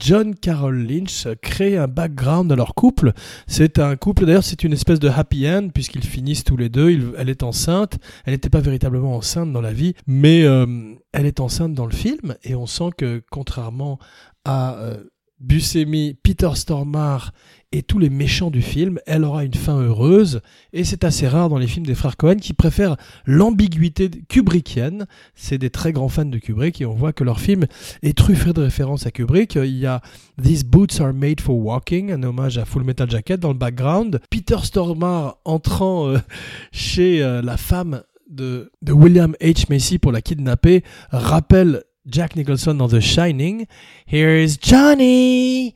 John 0.00 0.34
Carroll 0.34 0.84
Lynch 0.84 1.28
crée 1.42 1.76
un 1.76 1.86
background 1.86 2.50
de 2.50 2.54
leur 2.54 2.74
couple. 2.74 3.12
C'est 3.46 3.78
un 3.78 3.94
couple, 3.96 4.26
d'ailleurs, 4.26 4.42
c'est 4.42 4.64
une 4.64 4.72
espèce 4.72 4.98
de 4.98 5.08
happy 5.08 5.48
end 5.48 5.68
puisqu'ils 5.72 6.04
finissent 6.04 6.42
tous 6.42 6.56
les 6.56 6.68
deux. 6.68 7.14
elle 7.18 7.28
est 7.28 7.42
enceinte. 7.42 7.98
Elle 8.24 8.32
n'était 8.32 8.50
pas 8.50 8.60
véritablement 8.60 9.14
enceinte 9.14 9.52
dans 9.52 9.60
la 9.60 9.72
vie, 9.72 9.94
mais 10.06 10.42
euh, 10.42 10.66
elle 11.12 11.26
est 11.26 11.38
enceinte 11.38 11.74
dans 11.74 11.86
le 11.86 11.94
film 11.94 12.34
et 12.42 12.54
on 12.54 12.66
sent 12.66 12.90
que 12.96 13.22
contrairement 13.30 13.98
à 14.44 14.76
euh, 14.78 15.04
Buscemi, 15.38 16.14
Peter 16.22 16.50
Stormare 16.54 17.32
et 17.72 17.82
tous 17.82 17.98
les 18.00 18.10
méchants 18.10 18.50
du 18.50 18.62
film, 18.62 18.98
elle 19.06 19.24
aura 19.24 19.44
une 19.44 19.54
fin 19.54 19.80
heureuse, 19.80 20.40
et 20.72 20.82
c'est 20.82 21.04
assez 21.04 21.28
rare 21.28 21.48
dans 21.48 21.58
les 21.58 21.68
films 21.68 21.86
des 21.86 21.94
frères 21.94 22.16
Cohen 22.16 22.36
qui 22.36 22.52
préfèrent 22.52 22.96
l'ambiguïté 23.26 24.10
kubrickienne. 24.28 25.06
C'est 25.34 25.58
des 25.58 25.70
très 25.70 25.92
grands 25.92 26.08
fans 26.08 26.24
de 26.24 26.38
Kubrick 26.38 26.80
et 26.80 26.86
on 26.86 26.94
voit 26.94 27.12
que 27.12 27.22
leur 27.22 27.38
film 27.40 27.66
est 28.02 28.16
truffé 28.16 28.52
de 28.52 28.62
références 28.62 29.06
à 29.06 29.12
Kubrick. 29.12 29.54
Il 29.54 29.78
y 29.78 29.86
a 29.86 30.00
These 30.42 30.64
Boots 30.64 31.00
Are 31.00 31.14
Made 31.14 31.40
for 31.40 31.56
Walking, 31.56 32.10
un 32.10 32.22
hommage 32.24 32.58
à 32.58 32.64
Full 32.64 32.82
Metal 32.82 33.08
Jacket 33.08 33.38
dans 33.38 33.52
le 33.52 33.58
background. 33.58 34.20
Peter 34.30 34.58
Stormare 34.62 35.38
entrant 35.44 36.08
euh, 36.08 36.18
chez 36.72 37.22
euh, 37.22 37.40
la 37.40 37.56
femme 37.56 38.02
de, 38.28 38.72
de 38.82 38.92
William 38.92 39.34
H. 39.40 39.66
Macy 39.70 39.98
pour 39.98 40.10
la 40.10 40.22
kidnapper 40.22 40.82
rappelle 41.10 41.84
Jack 42.06 42.34
Nicholson 42.34 42.74
dans 42.74 42.88
The 42.88 43.00
Shining. 43.00 43.66
Here's 44.06 44.58
Johnny! 44.60 45.74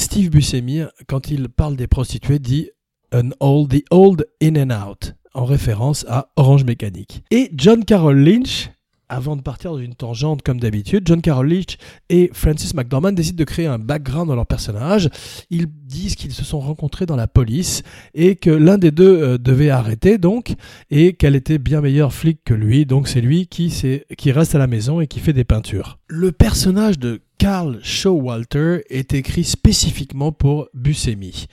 Steve 0.00 0.30
Buscemi, 0.30 0.80
quand 1.08 1.30
il 1.30 1.50
parle 1.50 1.76
des 1.76 1.86
prostituées, 1.86 2.38
dit 2.38 2.70
An 3.14 3.30
old, 3.38 3.70
the 3.70 3.84
old 3.90 4.26
in 4.42 4.56
and 4.56 4.70
out, 4.70 5.14
en 5.34 5.44
référence 5.44 6.06
à 6.08 6.30
Orange 6.36 6.64
Mécanique. 6.64 7.22
Et 7.30 7.50
John 7.54 7.84
Carroll 7.84 8.18
Lynch, 8.18 8.70
avant 9.10 9.36
de 9.36 9.42
partir 9.42 9.72
dans 9.72 9.78
une 9.78 9.94
tangente 9.94 10.40
comme 10.40 10.58
d'habitude, 10.58 11.02
John 11.06 11.20
Carroll 11.20 11.50
Lynch 11.50 11.76
et 12.08 12.30
Francis 12.32 12.72
McDormand 12.72 13.12
décident 13.12 13.36
de 13.36 13.44
créer 13.44 13.66
un 13.66 13.78
background 13.78 14.28
dans 14.28 14.36
leur 14.36 14.46
personnage. 14.46 15.10
Ils 15.50 15.66
disent 15.66 16.14
qu'ils 16.14 16.32
se 16.32 16.44
sont 16.44 16.60
rencontrés 16.60 17.04
dans 17.04 17.16
la 17.16 17.28
police 17.28 17.82
et 18.14 18.36
que 18.36 18.50
l'un 18.50 18.78
des 18.78 18.92
deux 18.92 19.20
euh, 19.22 19.38
devait 19.38 19.70
arrêter 19.70 20.16
donc 20.16 20.54
et 20.90 21.12
qu'elle 21.12 21.36
était 21.36 21.58
bien 21.58 21.82
meilleure 21.82 22.14
flic 22.14 22.40
que 22.42 22.54
lui. 22.54 22.86
Donc 22.86 23.06
c'est 23.06 23.20
lui 23.20 23.48
qui, 23.48 23.70
qui 24.16 24.32
reste 24.32 24.54
à 24.54 24.58
la 24.58 24.66
maison 24.66 25.02
et 25.02 25.06
qui 25.06 25.20
fait 25.20 25.34
des 25.34 25.44
peintures. 25.44 25.98
Le 26.08 26.32
personnage 26.32 26.98
de 26.98 27.20
Carl 27.40 27.78
Showalter 27.82 28.82
est 28.90 29.14
écrit 29.14 29.44
spécifiquement 29.44 30.30
pour 30.30 30.68
Buscemi. 30.74 31.46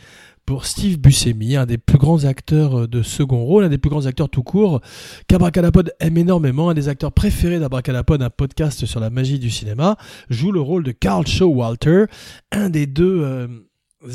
Pour 0.46 0.65
Steve 0.65 1.00
Buscemi, 1.00 1.56
un 1.56 1.65
des 1.65 1.77
plus 1.77 1.98
grands 1.98 2.25
acteurs 2.25 2.89
de 2.89 3.01
second 3.01 3.46
rôle, 3.46 3.63
un 3.63 3.70
des 3.70 3.77
plus 3.77 3.89
grands 3.89 4.06
acteurs 4.06 4.27
tout 4.27 4.44
court, 4.44 4.82
qu'Abracadapod 5.29 5.94
aime 6.01 6.17
énormément, 6.17 6.70
un 6.70 6.74
des 6.74 6.89
acteurs 6.89 7.13
préférés 7.13 7.60
d'Abracadapod, 7.60 8.22
un 8.22 8.29
podcast 8.29 8.86
sur 8.86 9.00
la 9.00 9.10
magie 9.10 9.39
du 9.39 9.50
cinéma, 9.50 9.96
joue 10.29 10.51
le 10.51 10.60
rôle 10.60 10.84
de 10.84 10.91
Carl 10.91 11.25
Showalter, 11.25 12.08
un 12.51 12.70
des 12.70 12.86
deux 12.86 13.22
euh, 13.24 13.48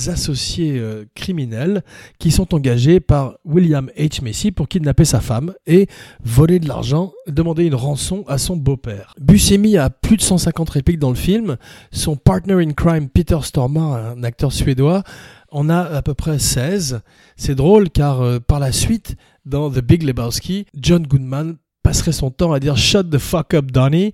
associés 0.06 0.78
euh, 0.78 1.04
criminels 1.14 1.82
qui 2.18 2.30
sont 2.30 2.54
engagés 2.54 3.00
par 3.00 3.38
William 3.44 3.90
H. 3.96 4.22
Macy 4.22 4.52
pour 4.52 4.68
kidnapper 4.68 5.04
sa 5.04 5.20
femme 5.20 5.54
et 5.66 5.88
voler 6.24 6.58
de 6.58 6.68
l'argent, 6.68 7.12
demander 7.26 7.64
une 7.64 7.74
rançon 7.74 8.24
à 8.26 8.38
son 8.38 8.56
beau-père. 8.56 9.14
Buscemi 9.20 9.76
a 9.76 9.90
plus 9.90 10.16
de 10.16 10.22
150 10.22 10.70
répliques 10.70 10.98
dans 10.98 11.10
le 11.10 11.16
film. 11.16 11.56
Son 11.90 12.16
partner 12.16 12.54
in 12.54 12.72
crime, 12.72 13.08
Peter 13.08 13.38
Stormare, 13.42 14.16
un 14.16 14.22
acteur 14.24 14.52
suédois, 14.52 15.02
on 15.50 15.68
a 15.68 15.80
à 15.80 16.02
peu 16.02 16.14
près 16.14 16.38
16. 16.38 17.00
C'est 17.36 17.54
drôle 17.54 17.90
car 17.90 18.22
euh, 18.22 18.38
par 18.40 18.58
la 18.58 18.72
suite, 18.72 19.16
dans 19.44 19.70
The 19.70 19.80
Big 19.80 20.02
Lebowski, 20.02 20.66
John 20.76 21.06
Goodman 21.06 21.56
passerait 21.82 22.12
son 22.12 22.30
temps 22.30 22.52
à 22.52 22.60
dire 22.60 22.76
Shut 22.76 23.10
the 23.10 23.18
fuck 23.18 23.54
up, 23.54 23.70
Donnie, 23.70 24.12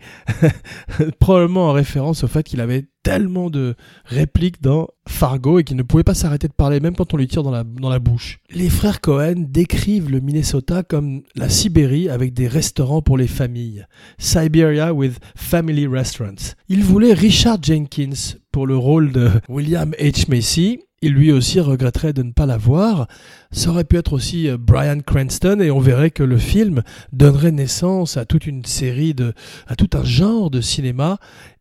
probablement 1.21 1.69
en 1.69 1.73
référence 1.73 2.25
au 2.25 2.29
fait 2.29 2.43
qu'il 2.43 2.61
avait 2.61 2.87
tellement 3.03 3.49
de 3.49 3.75
répliques 4.05 4.61
dans 4.61 4.89
Fargo 5.09 5.59
et 5.59 5.65
qu'il 5.65 5.77
ne 5.77 5.83
pouvait 5.83 6.03
pas 6.03 6.15
s'arrêter 6.15 6.49
de 6.49 6.53
parler 6.53 6.81
même 6.81 6.95
quand 6.95 7.15
on 7.15 7.17
lui 7.17 7.27
tire 7.27 7.43
dans 7.43 7.51
la, 7.51 7.65
dans 7.65 7.89
la 7.89 7.99
bouche. 7.99 8.41
Les 8.51 8.69
frères 8.69 9.01
Cohen 9.01 9.47
décrivent 9.49 10.11
le 10.11 10.21
Minnesota 10.21 10.83
comme 10.83 11.23
la 11.35 11.49
Sibérie 11.49 12.09
avec 12.09 12.35
des 12.35 12.49
restaurants 12.49 13.03
pour 13.03 13.17
les 13.17 13.27
familles. 13.27 13.87
Siberia 14.19 14.93
with 14.93 15.19
family 15.37 15.87
restaurants. 15.87 16.55
Ils 16.69 16.85
voulaient 16.85 17.15
Richard 17.15 17.63
Jenkins 17.63 18.37
pour 18.53 18.67
le 18.67 18.77
rôle 18.77 19.13
de 19.13 19.31
William 19.49 19.93
H. 19.99 20.29
Macy 20.29 20.81
il 21.03 21.13
lui 21.13 21.33
aussi 21.33 21.61
regretterait 21.61 22.13
de 22.13 22.23
ne 22.23 22.33
pas 22.33 22.47
l'avoir. 22.47 23.07
Ça 23.51 23.71
aurait 23.71 23.85
pu 23.85 23.97
être 23.97 24.13
aussi 24.13 24.49
euh, 24.49 24.57
Brian 24.59 25.01
Cranston 25.01 25.61
et 25.61 25.71
on 25.71 25.81
verrait 25.81 26.11
que 26.11 26.23
le 26.23 26.39
film 26.39 26.83
donnerait 27.13 27.53
naissance 27.53 28.17
à 28.17 28.25
toute 28.25 28.47
une 28.47 28.65
série 28.65 29.15
de, 29.15 29.33
à 29.67 29.77
tout 29.77 29.91
un 29.95 30.05
genre 30.05 30.51
de 30.51 30.61
cinéma 30.61 31.19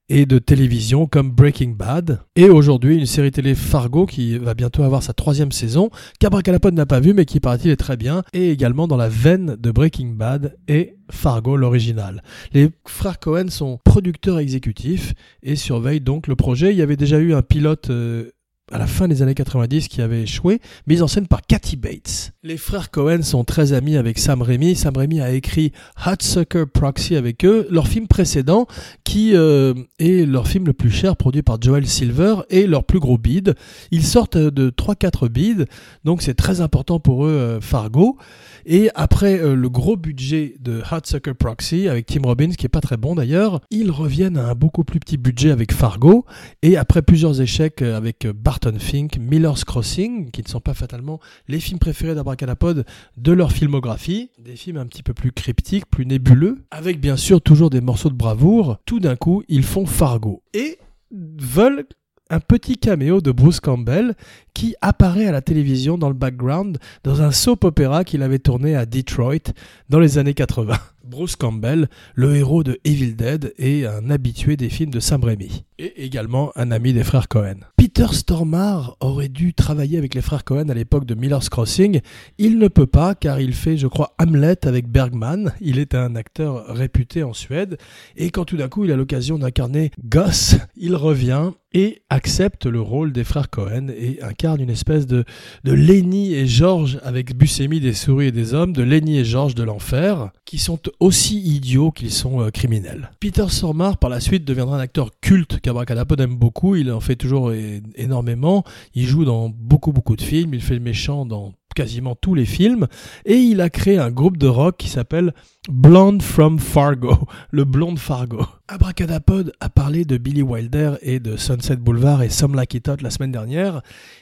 et 0.09 0.25
de 0.25 0.39
télévision 0.39 1.05
comme 1.05 1.31
Breaking 1.31 1.71
Bad. 1.71 2.21
Et 2.35 2.49
aujourd'hui, 2.49 2.97
une 2.97 3.05
série 3.05 3.31
télé 3.31 3.55
Fargo 3.55 4.05
qui 4.05 4.37
va 4.37 4.53
bientôt 4.53 4.83
avoir 4.83 5.03
sa 5.03 5.13
troisième 5.13 5.51
saison, 5.51 5.89
qu'Abracalapod 6.19 6.73
n'a 6.73 6.85
pas 6.85 6.99
vu 6.99 7.13
mais 7.13 7.25
qui 7.25 7.39
paraît-il 7.39 7.71
est 7.71 7.77
très 7.77 7.97
bien, 7.97 8.23
et 8.33 8.51
également 8.51 8.87
dans 8.87 8.97
la 8.97 9.09
veine 9.09 9.57
de 9.59 9.71
Breaking 9.71 10.13
Bad 10.15 10.55
et 10.67 10.95
Fargo 11.09 11.57
l'original. 11.57 12.23
Les 12.53 12.69
frères 12.87 13.19
Cohen 13.19 13.49
sont 13.49 13.79
producteurs 13.83 14.39
exécutifs 14.39 15.13
et 15.43 15.55
surveillent 15.55 16.01
donc 16.01 16.27
le 16.27 16.35
projet. 16.35 16.71
Il 16.71 16.77
y 16.77 16.81
avait 16.81 16.97
déjà 16.97 17.19
eu 17.19 17.33
un 17.33 17.41
pilote 17.41 17.89
euh, 17.89 18.31
à 18.71 18.77
la 18.77 18.87
fin 18.87 19.07
des 19.07 19.21
années 19.21 19.33
90 19.33 19.87
qui 19.87 20.01
avait 20.01 20.23
échoué, 20.23 20.59
mise 20.87 21.01
en 21.01 21.07
scène 21.07 21.27
par 21.27 21.41
Kathy 21.41 21.77
Bates. 21.77 22.33
Les 22.43 22.57
frères 22.57 22.91
Cohen 22.91 23.21
sont 23.21 23.45
très 23.45 23.71
amis 23.71 23.95
avec 23.95 24.19
Sam 24.19 24.41
Raimi. 24.41 24.75
Sam 24.75 24.97
Raimi 24.97 25.21
a 25.21 25.31
écrit 25.31 25.71
Sucker 26.19 26.65
Proxy 26.73 27.15
avec 27.15 27.45
eux, 27.45 27.67
leur 27.69 27.87
film 27.87 28.07
précédent 28.07 28.67
qui 29.05 29.35
euh, 29.35 29.73
est 29.99 30.25
leur 30.25 30.47
film 30.47 30.65
le 30.65 30.73
plus 30.73 30.91
cher 30.91 31.15
produit 31.15 31.43
par 31.43 31.61
Joel 31.61 31.87
Silver 31.87 32.35
et 32.49 32.67
leur 32.67 32.83
plus 32.83 32.99
gros 32.99 33.17
bid. 33.17 33.55
Ils 33.91 34.03
sortent 34.03 34.37
de 34.37 34.69
3-4 34.69 35.29
bids, 35.29 35.65
donc 36.03 36.21
c'est 36.21 36.33
très 36.33 36.59
important 36.59 36.99
pour 36.99 37.25
eux 37.25 37.31
euh, 37.31 37.61
Fargo. 37.61 38.17
Et 38.65 38.89
après 38.95 39.39
euh, 39.39 39.55
le 39.55 39.69
gros 39.69 39.95
budget 39.95 40.55
de 40.59 40.81
Sucker 41.05 41.35
Proxy 41.35 41.87
avec 41.87 42.05
Tim 42.07 42.21
Robbins, 42.23 42.51
qui 42.51 42.65
est 42.65 42.69
pas 42.69 42.81
très 42.81 42.97
bon 42.97 43.15
d'ailleurs, 43.15 43.61
ils 43.71 43.91
reviennent 43.91 44.37
à 44.37 44.49
un 44.49 44.55
beaucoup 44.55 44.83
plus 44.83 44.99
petit 44.99 45.15
budget 45.15 45.51
avec 45.51 45.71
Fargo. 45.71 46.25
Et 46.61 46.75
après 46.75 47.01
plusieurs 47.01 47.39
échecs 47.39 47.81
avec 47.81 48.27
Barton 48.57 48.79
Fink, 48.79 49.17
Miller's 49.19 49.63
Crossing, 49.65 50.31
qui 50.31 50.41
ne 50.41 50.47
sont 50.47 50.59
pas 50.59 50.73
fatalement 50.73 51.19
les 51.47 51.59
films 51.59 51.77
préférés 51.77 52.15
d'Abracadapod 52.15 52.85
de 53.15 53.31
leur 53.31 53.51
filmographie, 53.51 54.31
des 54.39 54.55
films 54.55 54.77
un 54.77 54.87
petit 54.87 55.03
peu 55.03 55.13
plus 55.13 55.31
cryptiques, 55.31 55.85
plus 55.85 56.07
nébuleux, 56.07 56.57
avec 56.71 56.99
bien 56.99 57.17
sûr 57.17 57.39
toujours 57.39 57.69
des 57.69 57.81
morceaux 57.81 58.09
de 58.09 58.15
bravoure, 58.15 58.79
tout 58.87 58.99
d'un 58.99 59.15
coup 59.15 59.43
ils 59.47 59.61
font 59.61 59.85
Fargo. 59.85 60.41
Et 60.55 60.79
veulent 61.11 61.85
un 62.31 62.39
petit 62.39 62.77
caméo 62.77 63.21
de 63.21 63.31
Bruce 63.31 63.59
Campbell 63.59 64.15
qui 64.55 64.73
apparaît 64.81 65.27
à 65.27 65.31
la 65.31 65.43
télévision 65.43 65.99
dans 65.99 66.09
le 66.09 66.15
background 66.15 66.79
dans 67.03 67.21
un 67.21 67.29
soap 67.29 67.63
opéra 67.63 68.03
qu'il 68.03 68.23
avait 68.23 68.39
tourné 68.39 68.75
à 68.75 68.87
Detroit 68.87 69.53
dans 69.89 69.99
les 69.99 70.17
années 70.17 70.33
80. 70.33 70.73
Bruce 71.07 71.35
Campbell, 71.35 71.87
le 72.15 72.35
héros 72.35 72.63
de 72.63 72.79
Evil 72.83 73.13
Dead 73.13 73.53
et 73.57 73.85
un 73.85 74.09
habitué 74.09 74.57
des 74.57 74.69
films 74.69 74.91
de 74.91 74.99
Sam 74.99 75.23
Raimi, 75.23 75.63
et 75.79 76.03
également 76.03 76.51
un 76.55 76.71
ami 76.71 76.93
des 76.93 77.03
frères 77.03 77.27
Cohen. 77.27 77.59
Peter 77.77 78.07
Stormare 78.11 78.97
aurait 78.99 79.29
dû 79.29 79.53
travailler 79.53 79.97
avec 79.97 80.13
les 80.13 80.21
frères 80.21 80.43
Cohen 80.43 80.69
à 80.69 80.73
l'époque 80.73 81.05
de 81.05 81.15
Miller's 81.15 81.49
Crossing. 81.49 82.01
Il 82.37 82.59
ne 82.59 82.67
peut 82.67 82.85
pas 82.85 83.15
car 83.15 83.39
il 83.39 83.53
fait, 83.53 83.77
je 83.77 83.87
crois, 83.87 84.13
Hamlet 84.19 84.67
avec 84.67 84.87
Bergman. 84.87 85.53
Il 85.61 85.79
est 85.79 85.95
un 85.95 86.15
acteur 86.15 86.67
réputé 86.67 87.23
en 87.23 87.33
Suède 87.33 87.77
et 88.15 88.29
quand 88.29 88.45
tout 88.45 88.57
d'un 88.57 88.67
coup 88.67 88.85
il 88.85 88.91
a 88.91 88.95
l'occasion 88.95 89.37
d'incarner 89.37 89.91
Gus, 90.03 90.57
il 90.75 90.95
revient 90.95 91.51
et 91.73 92.01
accepte 92.09 92.65
le 92.65 92.81
rôle 92.81 93.11
des 93.11 93.23
frères 93.23 93.49
Cohen 93.49 93.89
et 93.89 94.21
incarne 94.21 94.61
une 94.61 94.69
espèce 94.69 95.05
de, 95.05 95.25
de 95.63 95.73
Lenny 95.73 96.33
et 96.33 96.47
George 96.47 96.99
avec 97.03 97.35
Buscemi 97.35 97.79
des 97.79 97.93
souris 97.93 98.27
et 98.27 98.31
des 98.31 98.53
hommes, 98.53 98.73
de 98.73 98.83
Lenny 98.83 99.19
et 99.19 99.25
George 99.25 99.53
de 99.53 99.63
l'enfer, 99.63 100.31
qui 100.45 100.57
sont 100.57 100.79
aussi 100.99 101.39
idiots 101.39 101.91
qu'ils 101.91 102.11
sont 102.11 102.41
euh, 102.41 102.49
criminels. 102.49 103.11
Peter 103.19 103.45
Stormare 103.49 103.97
par 103.97 104.09
la 104.09 104.19
suite 104.19 104.45
deviendra 104.45 104.77
un 104.77 104.81
acteur 104.81 105.11
culte 105.21 105.59
qu'Abracadapod 105.59 106.19
aime 106.19 106.35
beaucoup, 106.35 106.75
il 106.75 106.91
en 106.91 106.99
fait 106.99 107.15
toujours 107.15 107.51
énormément, 107.95 108.63
il 108.95 109.05
joue 109.05 109.25
dans 109.25 109.49
beaucoup 109.49 109.91
beaucoup 109.91 110.15
de 110.15 110.21
films, 110.21 110.53
il 110.53 110.61
fait 110.61 110.73
le 110.73 110.79
méchant 110.79 111.25
dans 111.25 111.53
quasiment 111.77 112.15
tous 112.15 112.33
les 112.33 112.47
films, 112.47 112.87
et 113.23 113.35
il 113.35 113.61
a 113.61 113.69
créé 113.69 113.99
un 113.99 114.09
groupe 114.09 114.37
de 114.37 114.47
rock 114.47 114.77
qui 114.77 114.89
s'appelle 114.89 115.31
Blonde 115.69 116.23
from 116.23 116.57
Fargo, 116.57 117.15
le 117.51 117.65
blonde 117.65 117.99
Fargo. 117.99 118.43
Abracadapod 118.67 119.53
a 119.59 119.69
parlé 119.69 120.03
de 120.03 120.17
Billy 120.17 120.41
Wilder 120.41 120.95
et 121.03 121.19
de 121.19 121.37
Sunset 121.37 121.75
Boulevard 121.75 122.23
et 122.23 122.29
Some 122.29 122.55
Like 122.55 122.73
It 122.73 122.89
Hot 122.89 122.95
la 123.01 123.11
semaine 123.11 123.31
dernière. 123.31 123.81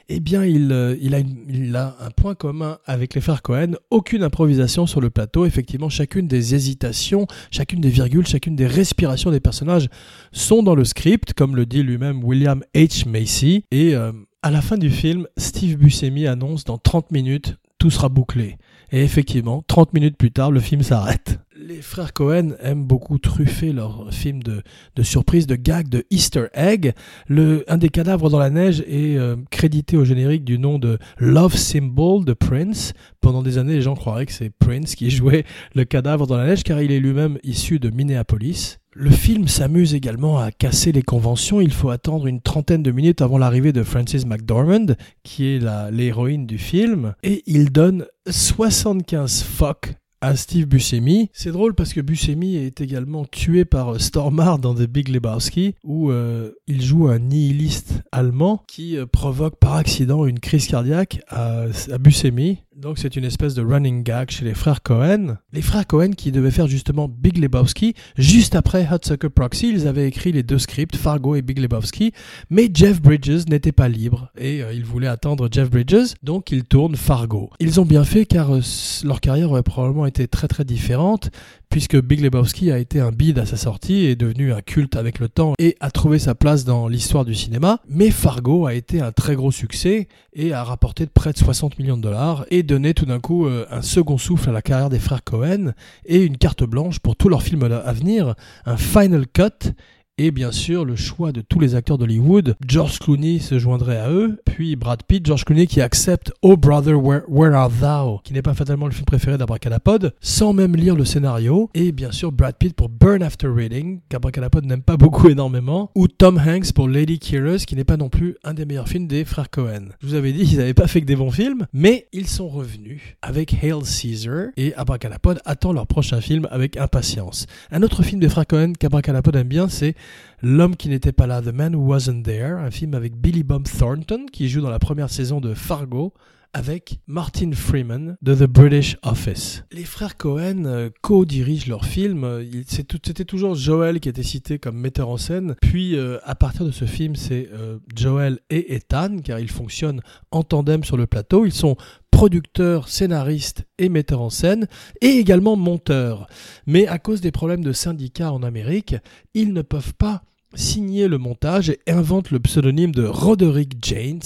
Eh 0.10 0.20
bien, 0.20 0.44
il, 0.44 0.74
euh, 0.74 0.98
il, 1.00 1.16
a 1.16 1.20
il 1.48 1.76
a 1.78 1.96
un 2.02 2.10
point 2.10 2.36
commun 2.36 2.78
avec 2.86 3.14
les 3.14 3.22
frères 3.22 3.42
Cohen, 3.42 3.76
aucune 3.90 4.22
improvisation 4.22 4.86
sur 4.86 5.00
le 5.00 5.10
plateau. 5.10 5.46
Effectivement, 5.46 5.88
chacune 5.88 6.28
des 6.28 6.56
hésitations, 6.56 7.26
chacune 7.52 7.80
des 7.80 7.90
virgules, 7.90 8.28
chacune 8.28 8.58
des 8.58 8.68
respirations 8.68 9.32
des 9.32 9.40
personnages 9.40 9.88
sont 10.34 10.62
dans 10.62 10.76
le 10.76 10.84
script, 10.84 11.34
comme 11.34 11.56
le 11.56 11.66
dit 11.66 11.84
lui-même 11.84 12.22
William 12.22 12.64
H. 12.76 13.08
Macy, 13.08 13.64
et 13.72 13.96
euh, 13.96 14.12
à 14.46 14.52
la 14.52 14.62
fin 14.62 14.78
du 14.78 14.92
film, 14.92 15.26
Steve 15.38 15.76
Buscemi 15.76 16.28
annonce 16.28 16.66
dans 16.66 16.78
30 16.78 17.10
minutes, 17.10 17.56
tout 17.80 17.90
sera 17.90 18.10
bouclé. 18.10 18.58
Et 18.92 19.02
effectivement, 19.02 19.64
30 19.68 19.92
minutes 19.96 20.18
plus 20.18 20.32
tard, 20.32 20.52
le 20.52 20.60
film 20.60 20.84
s'arrête. 20.84 21.40
Les 21.58 21.82
frères 21.82 22.14
Cohen 22.14 22.52
aiment 22.62 22.86
beaucoup 22.86 23.18
truffer 23.18 23.74
leurs 23.74 24.14
films 24.14 24.44
de, 24.44 24.62
de 24.96 25.02
surprise, 25.02 25.48
de 25.48 25.56
gag, 25.56 25.90
de 25.90 26.06
Easter 26.12 26.46
egg. 26.54 26.94
Un 27.28 27.78
des 27.80 27.90
cadavres 27.90 28.30
dans 28.30 28.38
la 28.38 28.52
neige 28.52 28.82
est 28.82 29.18
euh, 29.18 29.36
crédité 29.50 29.98
au 29.98 30.06
générique 30.06 30.46
du 30.46 30.60
nom 30.60 30.78
de 30.78 31.00
Love 31.18 31.56
Symbol 31.56 32.24
de 32.24 32.34
Prince. 32.34 32.94
Pendant 33.22 33.42
des 33.42 33.58
années, 33.58 33.74
les 33.74 33.82
gens 33.82 33.96
croiraient 33.96 34.28
que 34.28 34.32
c'est 34.32 34.52
Prince 34.52 34.94
qui 34.94 35.10
jouait 35.10 35.44
le 35.74 35.86
cadavre 35.86 36.28
dans 36.28 36.38
la 36.38 36.46
neige 36.46 36.62
car 36.62 36.80
il 36.84 36.92
est 36.92 37.00
lui-même 37.00 37.40
issu 37.42 37.80
de 37.80 37.90
Minneapolis. 37.90 38.78
Le 38.98 39.10
film 39.10 39.50
s'amuse 39.50 39.94
également 39.94 40.40
à 40.40 40.54
casser 40.54 40.94
les 40.94 41.02
conventions. 41.02 41.60
Il 41.60 41.74
faut 41.74 41.90
attendre 41.90 42.28
une 42.28 42.40
trentaine 42.40 42.82
de 42.82 42.92
minutes 42.92 43.22
avant 43.22 43.38
l'arrivée 43.38 43.74
de 43.74 43.84
Frances 43.84 44.26
McDormand, 44.26 44.96
qui 45.22 45.48
est 45.48 45.92
l'héroïne 45.92 46.46
du 46.46 46.58
film, 46.58 47.14
et 47.22 47.44
il 47.46 47.74
donne 47.74 48.06
75 48.30 49.44
fuck 49.44 49.96
à 50.22 50.38
Steve 50.38 50.66
Buscemi. 50.66 51.30
C'est 51.34 51.52
drôle 51.52 51.76
parce 51.76 51.94
que 51.94 52.00
Buscemi 52.00 52.56
est 52.56 52.80
également 52.80 53.26
tué 53.26 53.66
par 53.66 54.00
Stormare 54.00 54.60
dans 54.60 54.74
The 54.74 54.88
Big 54.88 55.10
Lebowski, 55.10 55.76
où 55.84 56.10
euh, 56.10 56.52
il 56.66 56.82
joue 56.82 57.10
un 57.10 57.20
nihiliste 57.20 58.02
allemand 58.14 58.64
qui 58.66 58.98
euh, 58.98 59.06
provoque 59.06 59.60
par 59.60 59.76
accident 59.76 60.26
une 60.26 60.40
crise 60.40 60.68
cardiaque 60.68 61.20
à, 61.28 61.66
à 61.92 61.98
Buscemi, 61.98 62.64
Donc 62.76 62.98
c'est 62.98 63.16
une 63.16 63.24
espèce 63.24 63.54
de 63.54 63.62
running 63.62 64.04
gag 64.04 64.30
chez 64.30 64.44
les 64.44 64.54
frères 64.54 64.84
Cohen. 64.84 65.38
Les 65.54 65.62
frères 65.62 65.88
Cohen 65.88 66.12
qui 66.12 66.34
devaient 66.34 66.52
faire 66.52 66.68
justement 66.68 67.08
Big 67.08 67.38
Lebowski. 67.38 67.94
Juste 68.18 68.54
après 68.54 68.86
Hot 68.92 69.30
Proxy, 69.30 69.70
ils 69.70 69.88
avaient 69.88 70.10
écrit 70.10 70.34
les 70.34 70.44
deux 70.44 70.60
scripts, 70.60 70.98
Fargo 70.98 71.36
et 71.36 71.42
Big 71.42 71.58
Lebowski. 71.58 72.12
Mais 72.50 72.70
Jeff 72.74 73.02
Bridges 73.02 73.46
n'était 73.48 73.72
pas 73.72 73.88
libre 73.88 74.30
et 74.38 74.62
euh, 74.62 74.74
il 74.74 74.84
voulait 74.84 75.08
attendre 75.08 75.48
Jeff 75.50 75.70
Bridges. 75.70 76.16
Donc 76.22 76.52
ils 76.52 76.66
tournent 76.66 76.98
Fargo. 76.98 77.50
Ils 77.62 77.80
ont 77.80 77.86
bien 77.86 78.04
fait 78.04 78.26
car 78.26 78.54
euh, 78.54 78.60
leur 79.06 79.22
carrière 79.22 79.52
aurait 79.52 79.64
probablement 79.64 80.06
été 80.06 80.28
très 80.28 80.50
très 80.50 80.66
différente 80.66 81.32
puisque 81.70 82.00
Big 82.00 82.22
Lebowski 82.22 82.72
a 82.72 82.78
été 82.78 83.00
un 83.00 83.12
bide 83.12 83.40
à 83.40 83.46
sa 83.46 83.58
sortie 83.58 84.06
et 84.06 84.12
est 84.12 84.16
devenu 84.16 84.54
un 84.54 84.62
culte 84.62 84.96
avec 84.96 85.20
le 85.20 85.30
temps 85.30 85.54
et 85.60 85.76
a 85.80 85.92
trouvé 85.92 86.20
sa 86.20 86.36
place 86.36 86.64
dans 86.66 86.88
l'histoire 86.88 87.26
du 87.26 87.36
cinéma. 87.36 87.80
Mais 87.88 88.12
Fargo 88.12 88.66
a 88.66 88.74
été 88.74 89.02
un 89.02 89.12
très 89.12 89.36
gros 89.36 89.52
succès 89.52 90.08
et 90.34 90.54
a 90.54 90.64
rapporté 90.64 91.06
près 91.06 91.32
de 91.32 91.38
60 91.38 91.80
millions 91.80 91.98
de 91.98 92.02
dollars 92.02 92.46
et 92.50 92.64
donné 92.66 92.94
tout 92.94 93.06
d'un 93.06 93.20
coup 93.20 93.46
euh, 93.46 93.66
un 93.72 93.82
second 93.82 94.18
souffle 94.18 94.50
à 94.50 94.52
la 94.52 94.62
carrière 94.62 94.90
des 94.90 95.00
frères 95.00 95.24
Cohen 95.24 95.74
et 96.06 96.22
une 96.24 96.38
carte 96.38 96.64
blanche 96.64 97.00
pour 97.00 97.16
tous 97.16 97.30
leurs 97.30 97.44
films 97.44 97.64
à 97.64 97.94
venir, 97.94 98.36
un 98.66 98.78
final 98.78 99.26
cut 99.28 99.74
et 100.18 100.32
bien 100.32 100.52
sûr 100.52 100.86
le 100.86 100.96
choix 100.96 101.32
de 101.32 101.42
tous 101.42 101.60
les 101.60 101.76
acteurs 101.76 101.98
d'Hollywood. 101.98 102.56
George 102.66 103.00
Clooney 103.00 103.40
se 103.40 103.60
joindrait 103.60 103.98
à 103.98 104.10
eux, 104.10 104.40
puis 104.46 104.76
Brad 104.76 105.04
Pitt, 105.04 105.26
George 105.26 105.44
Clooney 105.44 105.68
qui 105.68 105.82
accepte 105.82 106.32
Oh 106.42 106.56
Brother, 106.56 106.98
Where, 107.04 107.54
Art 107.54 107.72
Thou, 107.82 108.20
qui 108.24 108.34
n'est 108.34 108.42
pas 108.42 108.54
fatalement 108.54 108.86
le 108.86 108.94
film 108.94 109.06
préféré 109.06 109.38
d'Abracadapod, 109.38 110.14
sans 110.22 110.54
même 110.54 110.76
lire 110.76 110.96
le 110.96 111.06
scénario, 111.06 111.70
et 111.74 111.92
bien 111.92 112.12
sûr 112.12 112.32
Brad 112.32 112.56
Pitt 112.56 112.74
pour 112.74 112.90
Burn 112.90 113.22
After 113.24 113.48
Reading, 113.48 114.00
qu'Abracadapod 114.10 114.66
n'aime 114.66 114.82
pas 114.84 114.98
beaucoup 114.98 115.28
énormément, 115.30 115.92
ou 115.96 116.08
Tom 116.08 116.38
Hanks 116.38 116.72
pour 116.72 116.88
Lady 116.88 117.20
Killers, 117.20 117.66
qui 117.68 117.76
n'est 117.76 117.84
pas 117.84 117.98
non 117.98 118.10
plus 118.10 118.38
un 118.44 118.54
des 118.54 118.66
meilleurs 118.66 118.88
films 118.88 119.08
des 119.08 119.26
frères 119.26 119.50
Cohen. 119.50 119.90
Je 120.02 120.08
vous 120.08 120.16
avais 120.16 120.32
dit 120.32 120.46
qu'ils 120.46 120.60
n'avaient 120.60 120.74
pas 120.74 120.88
fait 120.88 121.02
que 121.02 121.06
des 121.06 121.16
bons 121.16 121.32
films, 121.32 121.68
mais 121.74 122.08
ils 122.14 122.28
sont 122.28 122.48
revenus 122.48 123.02
avec 123.22 123.54
Hail 123.62 123.84
Caesar, 123.84 124.48
et 124.56 124.74
Abracadapod 124.76 125.42
attend 125.44 125.74
leur 125.74 125.88
prochain 125.88 126.22
film 126.22 126.48
avec 126.52 126.78
impatience. 126.78 127.48
Un 127.72 127.84
autre 127.84 128.02
film 128.02 128.22
des 128.22 128.30
frères 128.30 128.48
Cohen 128.48 128.74
qu'Abracadapod 128.80 129.36
aime 129.36 129.48
bien, 129.48 129.68
c'est 129.68 129.96
L'homme 130.42 130.76
qui 130.76 130.90
n'était 130.90 131.12
pas 131.12 131.28
là, 131.28 131.42
The 131.42 131.54
Man 131.54 131.76
Who 131.76 131.88
Wasn't 131.88 132.24
There, 132.24 132.60
un 132.60 132.72
film 132.72 132.94
avec 132.94 133.16
Billy 133.16 133.44
Bob 133.44 133.64
Thornton 133.68 134.26
qui 134.32 134.50
joue 134.50 134.62
dans 134.62 134.70
la 134.70 134.80
première 134.80 135.10
saison 135.10 135.40
de 135.42 135.54
Fargo 135.54 136.14
avec 136.56 137.00
Martin 137.06 137.52
Freeman 137.52 138.16
de 138.22 138.34
The 138.34 138.50
British 138.50 138.96
Office. 139.04 139.66
Les 139.74 139.84
frères 139.84 140.16
Cohen 140.16 140.64
euh, 140.64 140.90
co-dirigent 141.02 141.68
leur 141.68 141.84
film. 141.84 142.46
C'était 142.66 143.26
toujours 143.26 143.56
Joel 143.56 144.00
qui 144.00 144.08
était 144.08 144.24
cité 144.24 144.58
comme 144.58 144.78
metteur 144.78 145.10
en 145.10 145.18
scène. 145.18 145.56
Puis 145.62 145.98
euh, 145.98 146.18
à 146.24 146.34
partir 146.34 146.66
de 146.66 146.72
ce 146.72 146.86
film, 146.86 147.18
c'est 147.18 147.50
euh, 147.52 147.80
Joel 147.94 148.40
et 148.50 148.74
Ethan, 148.74 149.18
car 149.22 149.38
ils 149.40 149.52
fonctionnent 149.52 150.00
en 150.32 150.44
tandem 150.44 150.86
sur 150.86 150.96
le 150.96 151.08
plateau. 151.08 151.46
Ils 151.46 151.52
sont 151.52 151.76
producteurs, 152.16 152.88
scénaristes 152.88 153.66
et 153.78 153.90
metteurs 153.90 154.22
en 154.22 154.30
scène, 154.30 154.68
et 155.02 155.18
également 155.18 155.58
monteurs. 155.58 156.28
Mais 156.66 156.88
à 156.88 156.98
cause 156.98 157.20
des 157.20 157.32
problèmes 157.32 157.64
de 157.64 157.74
syndicats 157.74 158.32
en 158.32 158.42
Amérique, 158.42 158.96
ils 159.34 159.52
ne 159.52 159.62
peuvent 159.62 159.94
pas 159.96 160.24
signer 160.54 161.10
le 161.10 161.18
montage 161.18 161.72
et 161.72 161.92
inventent 161.92 162.32
le 162.32 162.40
pseudonyme 162.40 162.94
de 162.94 163.04
Roderick 163.04 163.74
James, 163.82 164.22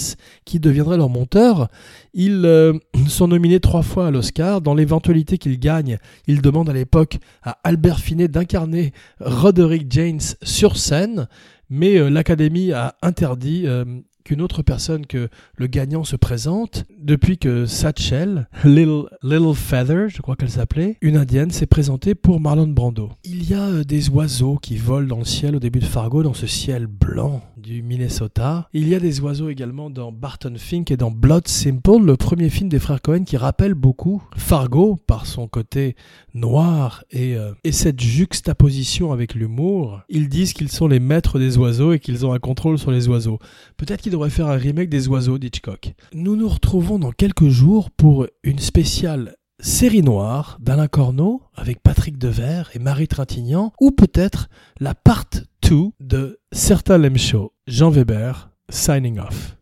qui 0.45 0.59
deviendrait 0.59 0.97
leur 0.97 1.09
monteur. 1.09 1.67
Ils 2.13 2.45
euh, 2.45 2.73
sont 3.07 3.27
nominés 3.27 3.59
trois 3.59 3.81
fois 3.81 4.05
à 4.05 4.11
l'Oscar. 4.11 4.61
Dans 4.61 4.75
l'éventualité 4.75 5.39
qu'ils 5.39 5.59
gagnent, 5.59 5.97
ils 6.27 6.43
demandent 6.43 6.69
à 6.69 6.73
l'époque 6.73 7.17
à 7.41 7.57
Albert 7.63 8.01
Finet 8.01 8.27
d'incarner 8.27 8.93
Roderick 9.19 9.87
James 9.89 10.21
sur 10.43 10.77
scène, 10.77 11.27
mais 11.71 11.97
euh, 11.97 12.11
l'Académie 12.11 12.71
a 12.71 12.95
interdit 13.01 13.63
euh, 13.65 13.83
qu'une 14.23 14.41
autre 14.41 14.61
personne 14.61 15.05
que 15.05 15.29
le 15.55 15.67
gagnant 15.67 16.03
se 16.03 16.15
présente 16.15 16.85
depuis 16.99 17.37
que 17.37 17.65
Satchel, 17.65 18.47
Little, 18.63 19.55
Feather, 19.55 20.09
je 20.09 20.21
crois 20.21 20.35
qu'elle 20.35 20.49
s'appelait, 20.49 20.97
une 21.01 21.17
indienne, 21.17 21.51
s'est 21.51 21.65
présentée 21.65 22.15
pour 22.15 22.39
Marlon 22.39 22.67
Brando. 22.67 23.11
Il 23.23 23.49
y 23.49 23.53
a 23.53 23.63
euh, 23.63 23.83
des 23.83 24.09
oiseaux 24.09 24.57
qui 24.57 24.77
volent 24.77 25.07
dans 25.07 25.19
le 25.19 25.25
ciel 25.25 25.55
au 25.55 25.59
début 25.59 25.79
de 25.79 25.85
Fargo, 25.85 26.23
dans 26.23 26.33
ce 26.33 26.47
ciel 26.47 26.87
blanc 26.87 27.41
du 27.59 27.83
Minnesota. 27.83 28.67
Il 28.73 28.87
y 28.87 28.95
a 28.95 28.99
des 28.99 29.19
oiseaux 29.21 29.49
également 29.49 29.89
dans 29.89 30.11
Barton 30.11 30.53
Fink 30.57 30.91
et 30.91 30.97
dans 30.97 31.11
Blood 31.11 31.47
Simple, 31.47 32.03
le 32.03 32.15
premier 32.15 32.49
film 32.49 32.69
des 32.69 32.79
frères 32.79 33.01
Cohen 33.01 33.23
qui 33.23 33.37
rappelle 33.37 33.73
beaucoup 33.73 34.23
Fargo 34.35 34.97
par 35.07 35.25
son 35.25 35.47
côté 35.47 35.95
noir 36.33 37.03
et, 37.11 37.35
euh, 37.35 37.53
et 37.63 37.71
cette 37.71 37.99
juxtaposition 37.99 39.11
avec 39.11 39.35
l'humour. 39.35 40.01
Ils 40.09 40.29
disent 40.29 40.53
qu'ils 40.53 40.71
sont 40.71 40.87
les 40.87 40.99
maîtres 40.99 41.39
des 41.39 41.57
oiseaux 41.57 41.93
et 41.93 41.99
qu'ils 41.99 42.25
ont 42.25 42.33
un 42.33 42.39
contrôle 42.39 42.79
sur 42.79 42.91
les 42.91 43.07
oiseaux. 43.07 43.39
Peut-être 43.77 44.01
qu'ils 44.01 44.11
devraient 44.11 44.29
faire 44.29 44.47
un 44.47 44.57
remake 44.57 44.89
des 44.89 45.07
oiseaux 45.07 45.37
d'Hitchcock. 45.37 45.93
Nous 46.13 46.35
nous 46.35 46.49
retrouvons 46.49 46.99
dans 46.99 47.11
quelques 47.11 47.49
jours 47.49 47.91
pour 47.91 48.25
une 48.43 48.59
spéciale 48.59 49.35
série 49.59 50.03
noire 50.03 50.57
d'Alain 50.61 50.87
Corneau 50.87 51.41
avec 51.55 51.83
Patrick 51.83 52.17
Devers 52.17 52.69
et 52.73 52.79
Marie 52.79 53.07
Trintignant, 53.07 53.73
ou 53.79 53.91
peut-être 53.91 54.49
la 54.79 54.95
part 54.95 55.25
2 55.69 55.93
de 55.99 56.39
Certain 56.51 56.97
Lem 56.97 57.15
Show, 57.15 57.51
Jean 57.67 57.91
Weber, 57.91 58.49
signing 58.71 59.19
off. 59.19 59.55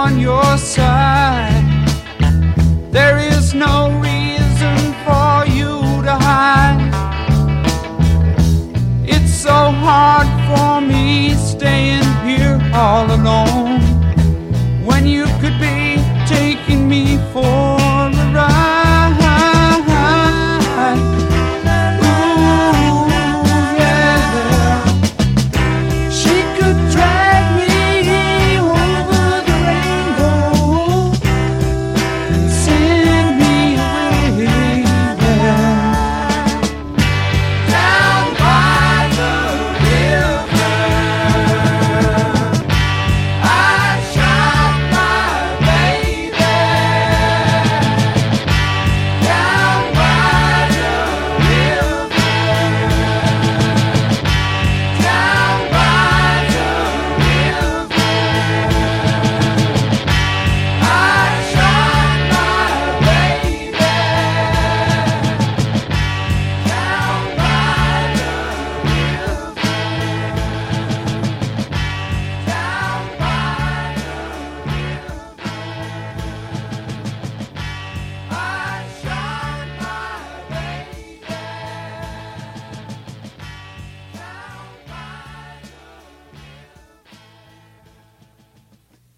on 0.00 0.18
your 0.18 0.56
side. 0.56 1.66
There 2.90 3.18
is 3.18 3.52
no 3.52 3.76
reason 4.08 4.78
for 5.04 5.34
you 5.56 5.72
to 6.06 6.14
hide. 6.26 6.80
It's 9.14 9.34
so 9.46 9.58
hard 9.84 10.28
for 10.48 10.80
me 10.80 11.34
staying 11.34 12.08
here 12.24 12.58
all 12.72 13.06
alone. 13.18 13.69